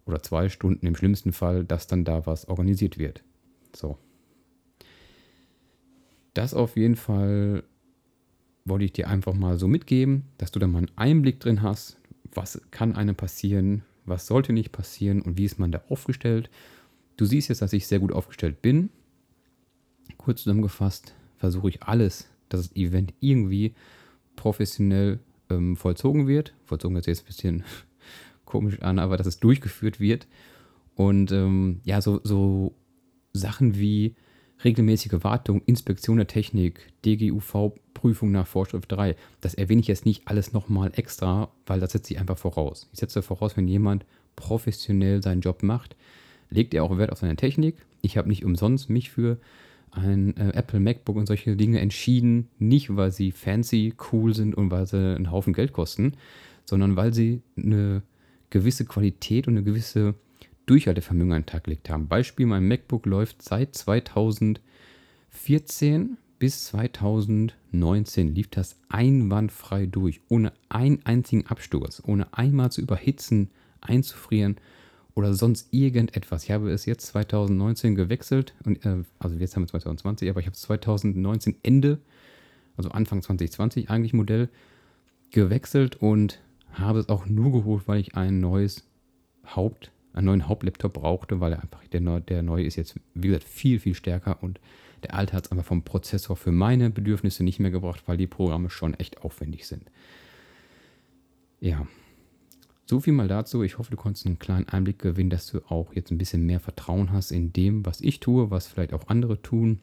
oder 0.05 0.21
zwei 0.21 0.49
Stunden 0.49 0.85
im 0.85 0.95
schlimmsten 0.95 1.33
Fall, 1.33 1.63
dass 1.63 1.87
dann 1.87 2.05
da 2.05 2.27
was 2.27 2.47
organisiert 2.47 2.99
wird. 2.99 3.23
So. 3.75 3.97
Das 6.35 6.53
auf 6.53 6.77
jeden 6.77 6.95
Fall 6.95 7.63
wollte 8.65 8.85
ich 8.85 8.93
dir 8.93 9.07
einfach 9.07 9.33
mal 9.33 9.57
so 9.57 9.67
mitgeben, 9.67 10.25
dass 10.37 10.51
du 10.51 10.59
da 10.59 10.67
mal 10.67 10.77
einen 10.77 10.91
Einblick 10.95 11.39
drin 11.39 11.63
hast, 11.63 11.97
was 12.31 12.61
kann 12.69 12.95
einem 12.95 13.15
passieren, 13.15 13.81
was 14.05 14.27
sollte 14.27 14.53
nicht 14.53 14.71
passieren 14.71 15.23
und 15.23 15.39
wie 15.39 15.45
ist 15.45 15.57
man 15.57 15.71
da 15.71 15.81
aufgestellt. 15.89 16.51
Du 17.17 17.25
siehst 17.25 17.49
jetzt, 17.49 17.63
dass 17.63 17.73
ich 17.73 17.87
sehr 17.87 17.97
gut 17.97 18.11
aufgestellt 18.11 18.61
bin. 18.61 18.91
Kurz 20.17 20.43
zusammengefasst 20.43 21.13
versuche 21.37 21.69
ich 21.69 21.83
alles, 21.83 22.29
dass 22.49 22.67
das 22.67 22.75
Event 22.75 23.13
irgendwie 23.19 23.73
professionell 24.35 25.19
ähm, 25.49 25.75
vollzogen 25.75 26.27
wird. 26.27 26.53
Vollzogen 26.65 26.97
ist 26.97 27.07
jetzt 27.07 27.23
ein 27.23 27.27
bisschen 27.27 27.63
komisch 28.45 28.81
an, 28.81 28.99
aber 28.99 29.17
dass 29.17 29.27
es 29.27 29.39
durchgeführt 29.39 29.99
wird. 29.99 30.27
Und 30.95 31.31
ähm, 31.31 31.81
ja, 31.83 32.01
so, 32.01 32.21
so 32.23 32.73
Sachen 33.33 33.77
wie 33.77 34.15
regelmäßige 34.63 35.23
Wartung, 35.23 35.61
Inspektion 35.65 36.17
der 36.17 36.27
Technik, 36.27 36.87
DGUV-Prüfung 37.05 38.31
nach 38.31 38.47
Vorschrift 38.47 38.91
3, 38.91 39.15
das 39.41 39.53
erwähne 39.53 39.81
ich 39.81 39.87
jetzt 39.87 40.05
nicht 40.05 40.27
alles 40.27 40.53
nochmal 40.53 40.91
extra, 40.95 41.51
weil 41.65 41.79
das 41.79 41.91
setze 41.91 42.13
ich 42.13 42.19
einfach 42.19 42.37
voraus. 42.37 42.89
Ich 42.93 42.99
setze 42.99 43.21
voraus, 43.21 43.57
wenn 43.57 43.67
jemand 43.67 44.05
professionell 44.35 45.21
seinen 45.21 45.41
Job 45.41 45.63
macht, 45.63 45.95
legt 46.49 46.73
er 46.73 46.83
auch 46.83 46.97
Wert 46.97 47.11
auf 47.11 47.19
seine 47.19 47.35
Technik. 47.35 47.75
Ich 48.01 48.17
habe 48.17 48.29
nicht 48.29 48.45
umsonst 48.45 48.89
mich 48.89 49.09
für 49.09 49.37
ein 49.95 50.35
äh, 50.37 50.51
Apple 50.53 50.79
MacBook 50.79 51.15
und 51.15 51.25
solche 51.25 51.55
Dinge 51.55 51.79
entschieden, 51.79 52.49
nicht 52.59 52.95
weil 52.95 53.11
sie 53.11 53.31
fancy, 53.31 53.93
cool 54.11 54.33
sind 54.33 54.55
und 54.55 54.71
weil 54.71 54.85
sie 54.85 55.15
einen 55.15 55.31
Haufen 55.31 55.53
Geld 55.53 55.73
kosten, 55.73 56.13
sondern 56.65 56.95
weil 56.95 57.13
sie 57.13 57.41
eine 57.57 58.01
gewisse 58.49 58.85
Qualität 58.85 59.47
und 59.47 59.55
eine 59.55 59.63
gewisse 59.63 60.15
Durchhaltevermögen 60.65 61.33
an 61.33 61.41
den 61.41 61.45
Tag 61.47 61.65
gelegt 61.65 61.89
haben. 61.89 62.07
Beispiel, 62.07 62.45
mein 62.45 62.67
MacBook 62.67 63.05
läuft 63.05 63.41
seit 63.41 63.75
2014 63.75 64.59
2014 65.35 66.17
bis 66.39 66.65
2019 66.65 68.33
lief 68.33 68.49
das 68.49 68.77
einwandfrei 68.89 69.85
durch, 69.85 70.21
ohne 70.27 70.53
einen 70.69 71.05
einzigen 71.05 71.47
Absturz, 71.47 72.01
ohne 72.05 72.33
einmal 72.33 72.71
zu 72.71 72.81
überhitzen, 72.81 73.51
einzufrieren 73.81 74.57
oder 75.15 75.33
sonst 75.33 75.73
irgendetwas. 75.73 76.43
Ich 76.43 76.51
habe 76.51 76.69
es 76.69 76.85
jetzt 76.85 77.07
2019 77.07 77.95
gewechselt, 77.95 78.53
und, 78.65 78.85
äh, 78.85 79.03
also 79.17 79.35
jetzt 79.37 79.55
haben 79.55 79.63
wir 79.63 79.67
2020, 79.67 80.29
aber 80.29 80.41
ich 80.41 80.45
habe 80.45 80.55
es 80.55 80.61
2019 80.61 81.55
Ende, 81.63 81.99
also 82.77 82.89
Anfang 82.89 83.21
2020 83.21 83.89
eigentlich 83.89 84.13
Modell, 84.13 84.49
gewechselt 85.31 85.95
und 86.01 86.39
habe 86.73 86.99
es 86.99 87.09
auch 87.09 87.25
nur 87.25 87.51
geholt, 87.51 87.87
weil 87.87 87.99
ich 87.99 88.15
ein 88.15 88.41
neues 88.41 88.83
Haupt, 89.47 89.91
einen 90.13 90.25
neuen 90.25 90.47
Hauptlaptop 90.47 90.93
brauchte, 90.93 91.39
weil 91.39 91.53
er 91.53 91.61
einfach, 91.61 91.85
der, 91.87 92.19
der 92.19 92.43
neue 92.43 92.65
ist 92.65 92.75
jetzt, 92.75 92.99
wie 93.13 93.27
gesagt, 93.27 93.45
viel, 93.45 93.79
viel 93.79 93.95
stärker 93.95 94.41
und 94.41 94.59
der 95.03 95.13
alte 95.13 95.33
hat 95.33 95.45
es 95.45 95.51
einfach 95.51 95.65
vom 95.65 95.83
Prozessor 95.83 96.35
für 96.35 96.51
meine 96.51 96.89
Bedürfnisse 96.89 97.43
nicht 97.43 97.59
mehr 97.59 97.71
gebracht, 97.71 98.03
weil 98.05 98.17
die 98.17 98.27
Programme 98.27 98.69
schon 98.69 98.93
echt 98.95 99.21
aufwendig 99.21 99.67
sind. 99.67 99.83
Ja, 101.61 101.87
so 102.85 102.99
viel 102.99 103.13
mal 103.13 103.27
dazu. 103.27 103.63
Ich 103.63 103.77
hoffe, 103.77 103.91
du 103.91 103.97
konntest 103.97 104.25
einen 104.25 104.39
kleinen 104.39 104.69
Einblick 104.69 104.99
gewinnen, 104.99 105.29
dass 105.29 105.47
du 105.47 105.59
auch 105.69 105.93
jetzt 105.93 106.11
ein 106.11 106.17
bisschen 106.17 106.45
mehr 106.45 106.59
Vertrauen 106.59 107.11
hast 107.11 107.31
in 107.31 107.51
dem, 107.51 107.85
was 107.85 108.01
ich 108.01 108.19
tue, 108.19 108.51
was 108.51 108.67
vielleicht 108.67 108.93
auch 108.93 109.07
andere 109.07 109.41
tun. 109.41 109.79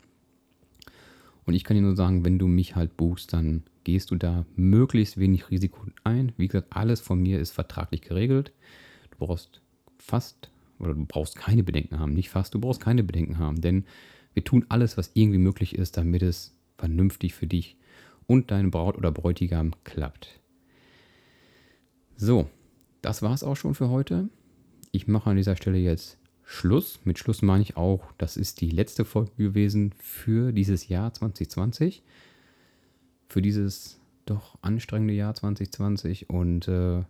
Und 1.45 1.55
ich 1.55 1.65
kann 1.65 1.77
dir 1.77 1.83
nur 1.83 1.97
sagen, 1.97 2.25
wenn 2.25 2.39
du 2.39 2.47
mich 2.47 2.77
halt 2.77 2.97
buchst, 2.97 3.33
dann 3.33 3.65
gehst 3.85 4.13
du 4.13 4.17
da 4.17 4.47
möglichst 4.55 5.19
wenig 5.19 5.51
Risiko 5.51 5.87
ein. 6.05 6.33
Wie 6.37 6.47
gesagt, 6.47 6.69
alles 6.71 7.01
von 7.01 7.21
mir 7.21 7.41
ist 7.41 7.51
vertraglich 7.51 8.03
geregelt. 8.03 8.53
Du 9.11 9.27
brauchst 9.27 9.61
fast 9.99 10.51
oder 10.79 10.95
du 10.95 11.05
brauchst 11.05 11.37
keine 11.37 11.65
Bedenken 11.65 11.99
haben. 11.99 12.13
Nicht 12.13 12.31
fast, 12.31 12.55
du 12.55 12.61
brauchst 12.61 12.81
keine 12.81 13.03
Bedenken 13.03 13.39
haben, 13.39 13.61
denn 13.61 13.85
wir 14.35 14.45
tun 14.45 14.65
alles, 14.69 14.97
was 14.97 15.11
irgendwie 15.15 15.39
möglich 15.39 15.75
ist, 15.75 15.97
damit 15.97 16.23
es 16.23 16.57
vernünftig 16.79 17.35
für 17.35 17.47
dich 17.47 17.77
und 18.27 18.51
deine 18.51 18.69
Braut 18.69 18.97
oder 18.97 19.11
Bräutigam 19.11 19.73
klappt. 19.85 20.41
So, 22.17 22.49
das 23.03 23.23
war 23.23 23.35
es 23.35 23.45
auch 23.45 23.57
schon 23.57 23.75
für 23.75 23.91
heute. 23.91 24.29
Ich 24.93 25.07
mache 25.07 25.31
an 25.31 25.37
dieser 25.37 25.57
Stelle 25.57 25.79
jetzt 25.79 26.19
Schluss. 26.45 27.01
Mit 27.05 27.19
Schluss 27.19 27.43
meine 27.43 27.63
ich 27.63 27.77
auch, 27.77 28.13
das 28.19 28.37
ist 28.37 28.61
die 28.61 28.71
letzte 28.71 29.05
Folge 29.05 29.33
gewesen 29.37 29.93
für 29.99 30.53
dieses 30.53 30.89
Jahr 30.89 31.13
2020. 31.13 32.03
Für 33.29 33.43
dieses 33.43 34.01
doch 34.27 34.59
anstrengende 34.63 35.15
Jahr 35.15 35.35
2020. 35.35 36.31
Und 36.31 36.69
äh, 36.69 37.03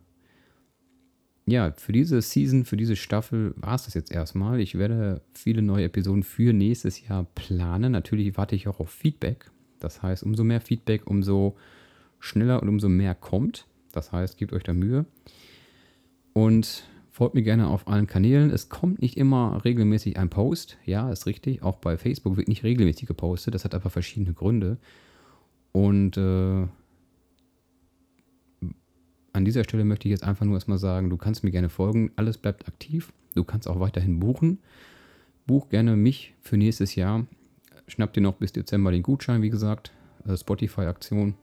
ja, 1.46 1.72
für 1.72 1.92
diese 1.92 2.22
Season, 2.22 2.64
für 2.64 2.76
diese 2.76 2.96
Staffel 2.96 3.52
war 3.56 3.74
es 3.74 3.84
das 3.84 3.94
jetzt 3.94 4.12
erstmal. 4.12 4.60
Ich 4.60 4.78
werde 4.78 5.22
viele 5.34 5.62
neue 5.62 5.84
Episoden 5.84 6.22
für 6.22 6.52
nächstes 6.52 7.06
Jahr 7.06 7.24
planen. 7.34 7.92
Natürlich 7.92 8.36
warte 8.36 8.54
ich 8.54 8.68
auch 8.68 8.80
auf 8.80 8.90
Feedback. 8.90 9.50
Das 9.80 10.02
heißt, 10.02 10.22
umso 10.22 10.44
mehr 10.44 10.60
Feedback, 10.60 11.06
umso 11.06 11.56
schneller 12.20 12.62
und 12.62 12.68
umso 12.68 12.88
mehr 12.88 13.16
kommt. 13.16 13.66
Das 13.90 14.12
heißt, 14.12 14.38
gebt 14.38 14.52
euch 14.52 14.62
da 14.62 14.72
Mühe. 14.72 15.04
Und 16.32 16.84
folgt 17.10 17.34
mir 17.34 17.42
gerne 17.42 17.68
auf 17.68 17.88
allen 17.88 18.06
Kanälen. 18.06 18.50
Es 18.50 18.68
kommt 18.68 19.02
nicht 19.02 19.16
immer 19.16 19.64
regelmäßig 19.64 20.18
ein 20.18 20.30
Post. 20.30 20.78
Ja, 20.84 21.10
ist 21.10 21.26
richtig. 21.26 21.62
Auch 21.62 21.76
bei 21.76 21.98
Facebook 21.98 22.36
wird 22.36 22.48
nicht 22.48 22.64
regelmäßig 22.64 23.06
gepostet. 23.06 23.54
Das 23.54 23.64
hat 23.64 23.74
aber 23.74 23.90
verschiedene 23.90 24.32
Gründe. 24.32 24.78
Und 25.72 26.16
äh, 26.16 26.66
an 29.32 29.44
dieser 29.44 29.64
Stelle 29.64 29.84
möchte 29.84 30.08
ich 30.08 30.10
jetzt 30.10 30.24
einfach 30.24 30.44
nur 30.44 30.54
erstmal 30.54 30.78
sagen, 30.78 31.10
du 31.10 31.16
kannst 31.16 31.44
mir 31.44 31.50
gerne 31.50 31.70
folgen, 31.70 32.10
alles 32.16 32.36
bleibt 32.36 32.68
aktiv, 32.68 33.12
du 33.34 33.44
kannst 33.44 33.66
auch 33.66 33.80
weiterhin 33.80 34.20
buchen. 34.20 34.58
Buch 35.46 35.70
gerne 35.70 35.96
mich 35.96 36.34
für 36.40 36.56
nächstes 36.56 36.94
Jahr. 36.94 37.26
Schnapp 37.88 38.12
dir 38.12 38.20
noch 38.20 38.34
bis 38.34 38.52
Dezember 38.52 38.92
den 38.92 39.02
Gutschein, 39.02 39.42
wie 39.42 39.50
gesagt, 39.50 39.92
äh, 40.26 40.36
Spotify-Aktion 40.36 41.34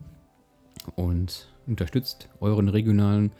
und 0.95 1.49
unterstützt 1.67 2.29
euren 2.39 2.69
regionalen 2.69 3.31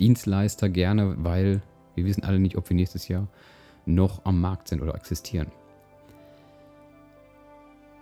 Dienstleister 0.00 0.68
gerne, 0.68 1.14
weil 1.18 1.62
wir 1.94 2.04
wissen 2.04 2.24
alle 2.24 2.38
nicht, 2.38 2.56
ob 2.56 2.68
wir 2.68 2.76
nächstes 2.76 3.08
Jahr 3.08 3.28
noch 3.86 4.24
am 4.24 4.40
Markt 4.40 4.68
sind 4.68 4.82
oder 4.82 4.94
existieren. 4.94 5.52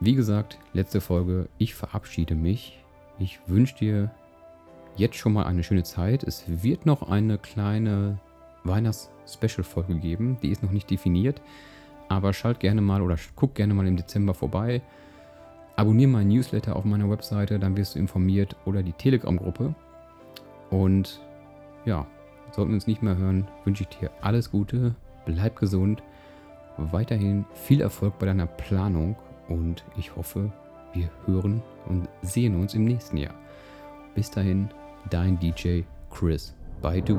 Wie 0.00 0.14
gesagt, 0.14 0.58
letzte 0.72 1.00
Folge. 1.00 1.48
Ich 1.58 1.74
verabschiede 1.74 2.34
mich. 2.34 2.82
Ich 3.18 3.38
wünsche 3.46 3.76
dir 3.76 4.10
jetzt 4.96 5.16
schon 5.16 5.32
mal 5.32 5.44
eine 5.44 5.62
schöne 5.62 5.84
Zeit. 5.84 6.24
Es 6.24 6.44
wird 6.48 6.86
noch 6.86 7.08
eine 7.08 7.38
kleine 7.38 8.18
Weihnachts-Special-Folge 8.64 9.94
geben. 9.96 10.38
Die 10.42 10.50
ist 10.50 10.62
noch 10.62 10.72
nicht 10.72 10.90
definiert. 10.90 11.40
Aber 12.08 12.32
schalt 12.32 12.60
gerne 12.60 12.80
mal 12.80 13.00
oder 13.00 13.16
guck 13.36 13.54
gerne 13.54 13.74
mal 13.74 13.86
im 13.86 13.96
Dezember 13.96 14.34
vorbei. 14.34 14.82
Abonniere 15.76 16.10
meinen 16.10 16.28
Newsletter 16.28 16.76
auf 16.76 16.84
meiner 16.84 17.08
Webseite, 17.08 17.58
dann 17.58 17.76
wirst 17.76 17.94
du 17.94 17.98
informiert. 17.98 18.56
Oder 18.64 18.82
die 18.82 18.92
Telegram-Gruppe. 18.92 19.74
Und 20.70 21.20
ja, 21.84 22.06
sollten 22.52 22.70
wir 22.70 22.76
uns 22.76 22.86
nicht 22.86 23.02
mehr 23.02 23.16
hören, 23.16 23.48
wünsche 23.64 23.84
ich 23.84 23.98
dir 23.98 24.10
alles 24.20 24.50
Gute, 24.50 24.94
bleib 25.24 25.56
gesund, 25.56 26.02
weiterhin 26.76 27.44
viel 27.54 27.80
Erfolg 27.80 28.18
bei 28.18 28.26
deiner 28.26 28.46
Planung 28.46 29.16
und 29.48 29.84
ich 29.96 30.16
hoffe, 30.16 30.52
wir 30.92 31.08
hören 31.26 31.62
und 31.86 32.08
sehen 32.22 32.60
uns 32.60 32.74
im 32.74 32.84
nächsten 32.84 33.16
Jahr. 33.16 33.34
Bis 34.14 34.30
dahin, 34.30 34.68
dein 35.10 35.38
DJ 35.38 35.82
Chris 36.10 36.54
Baidu. 36.80 37.18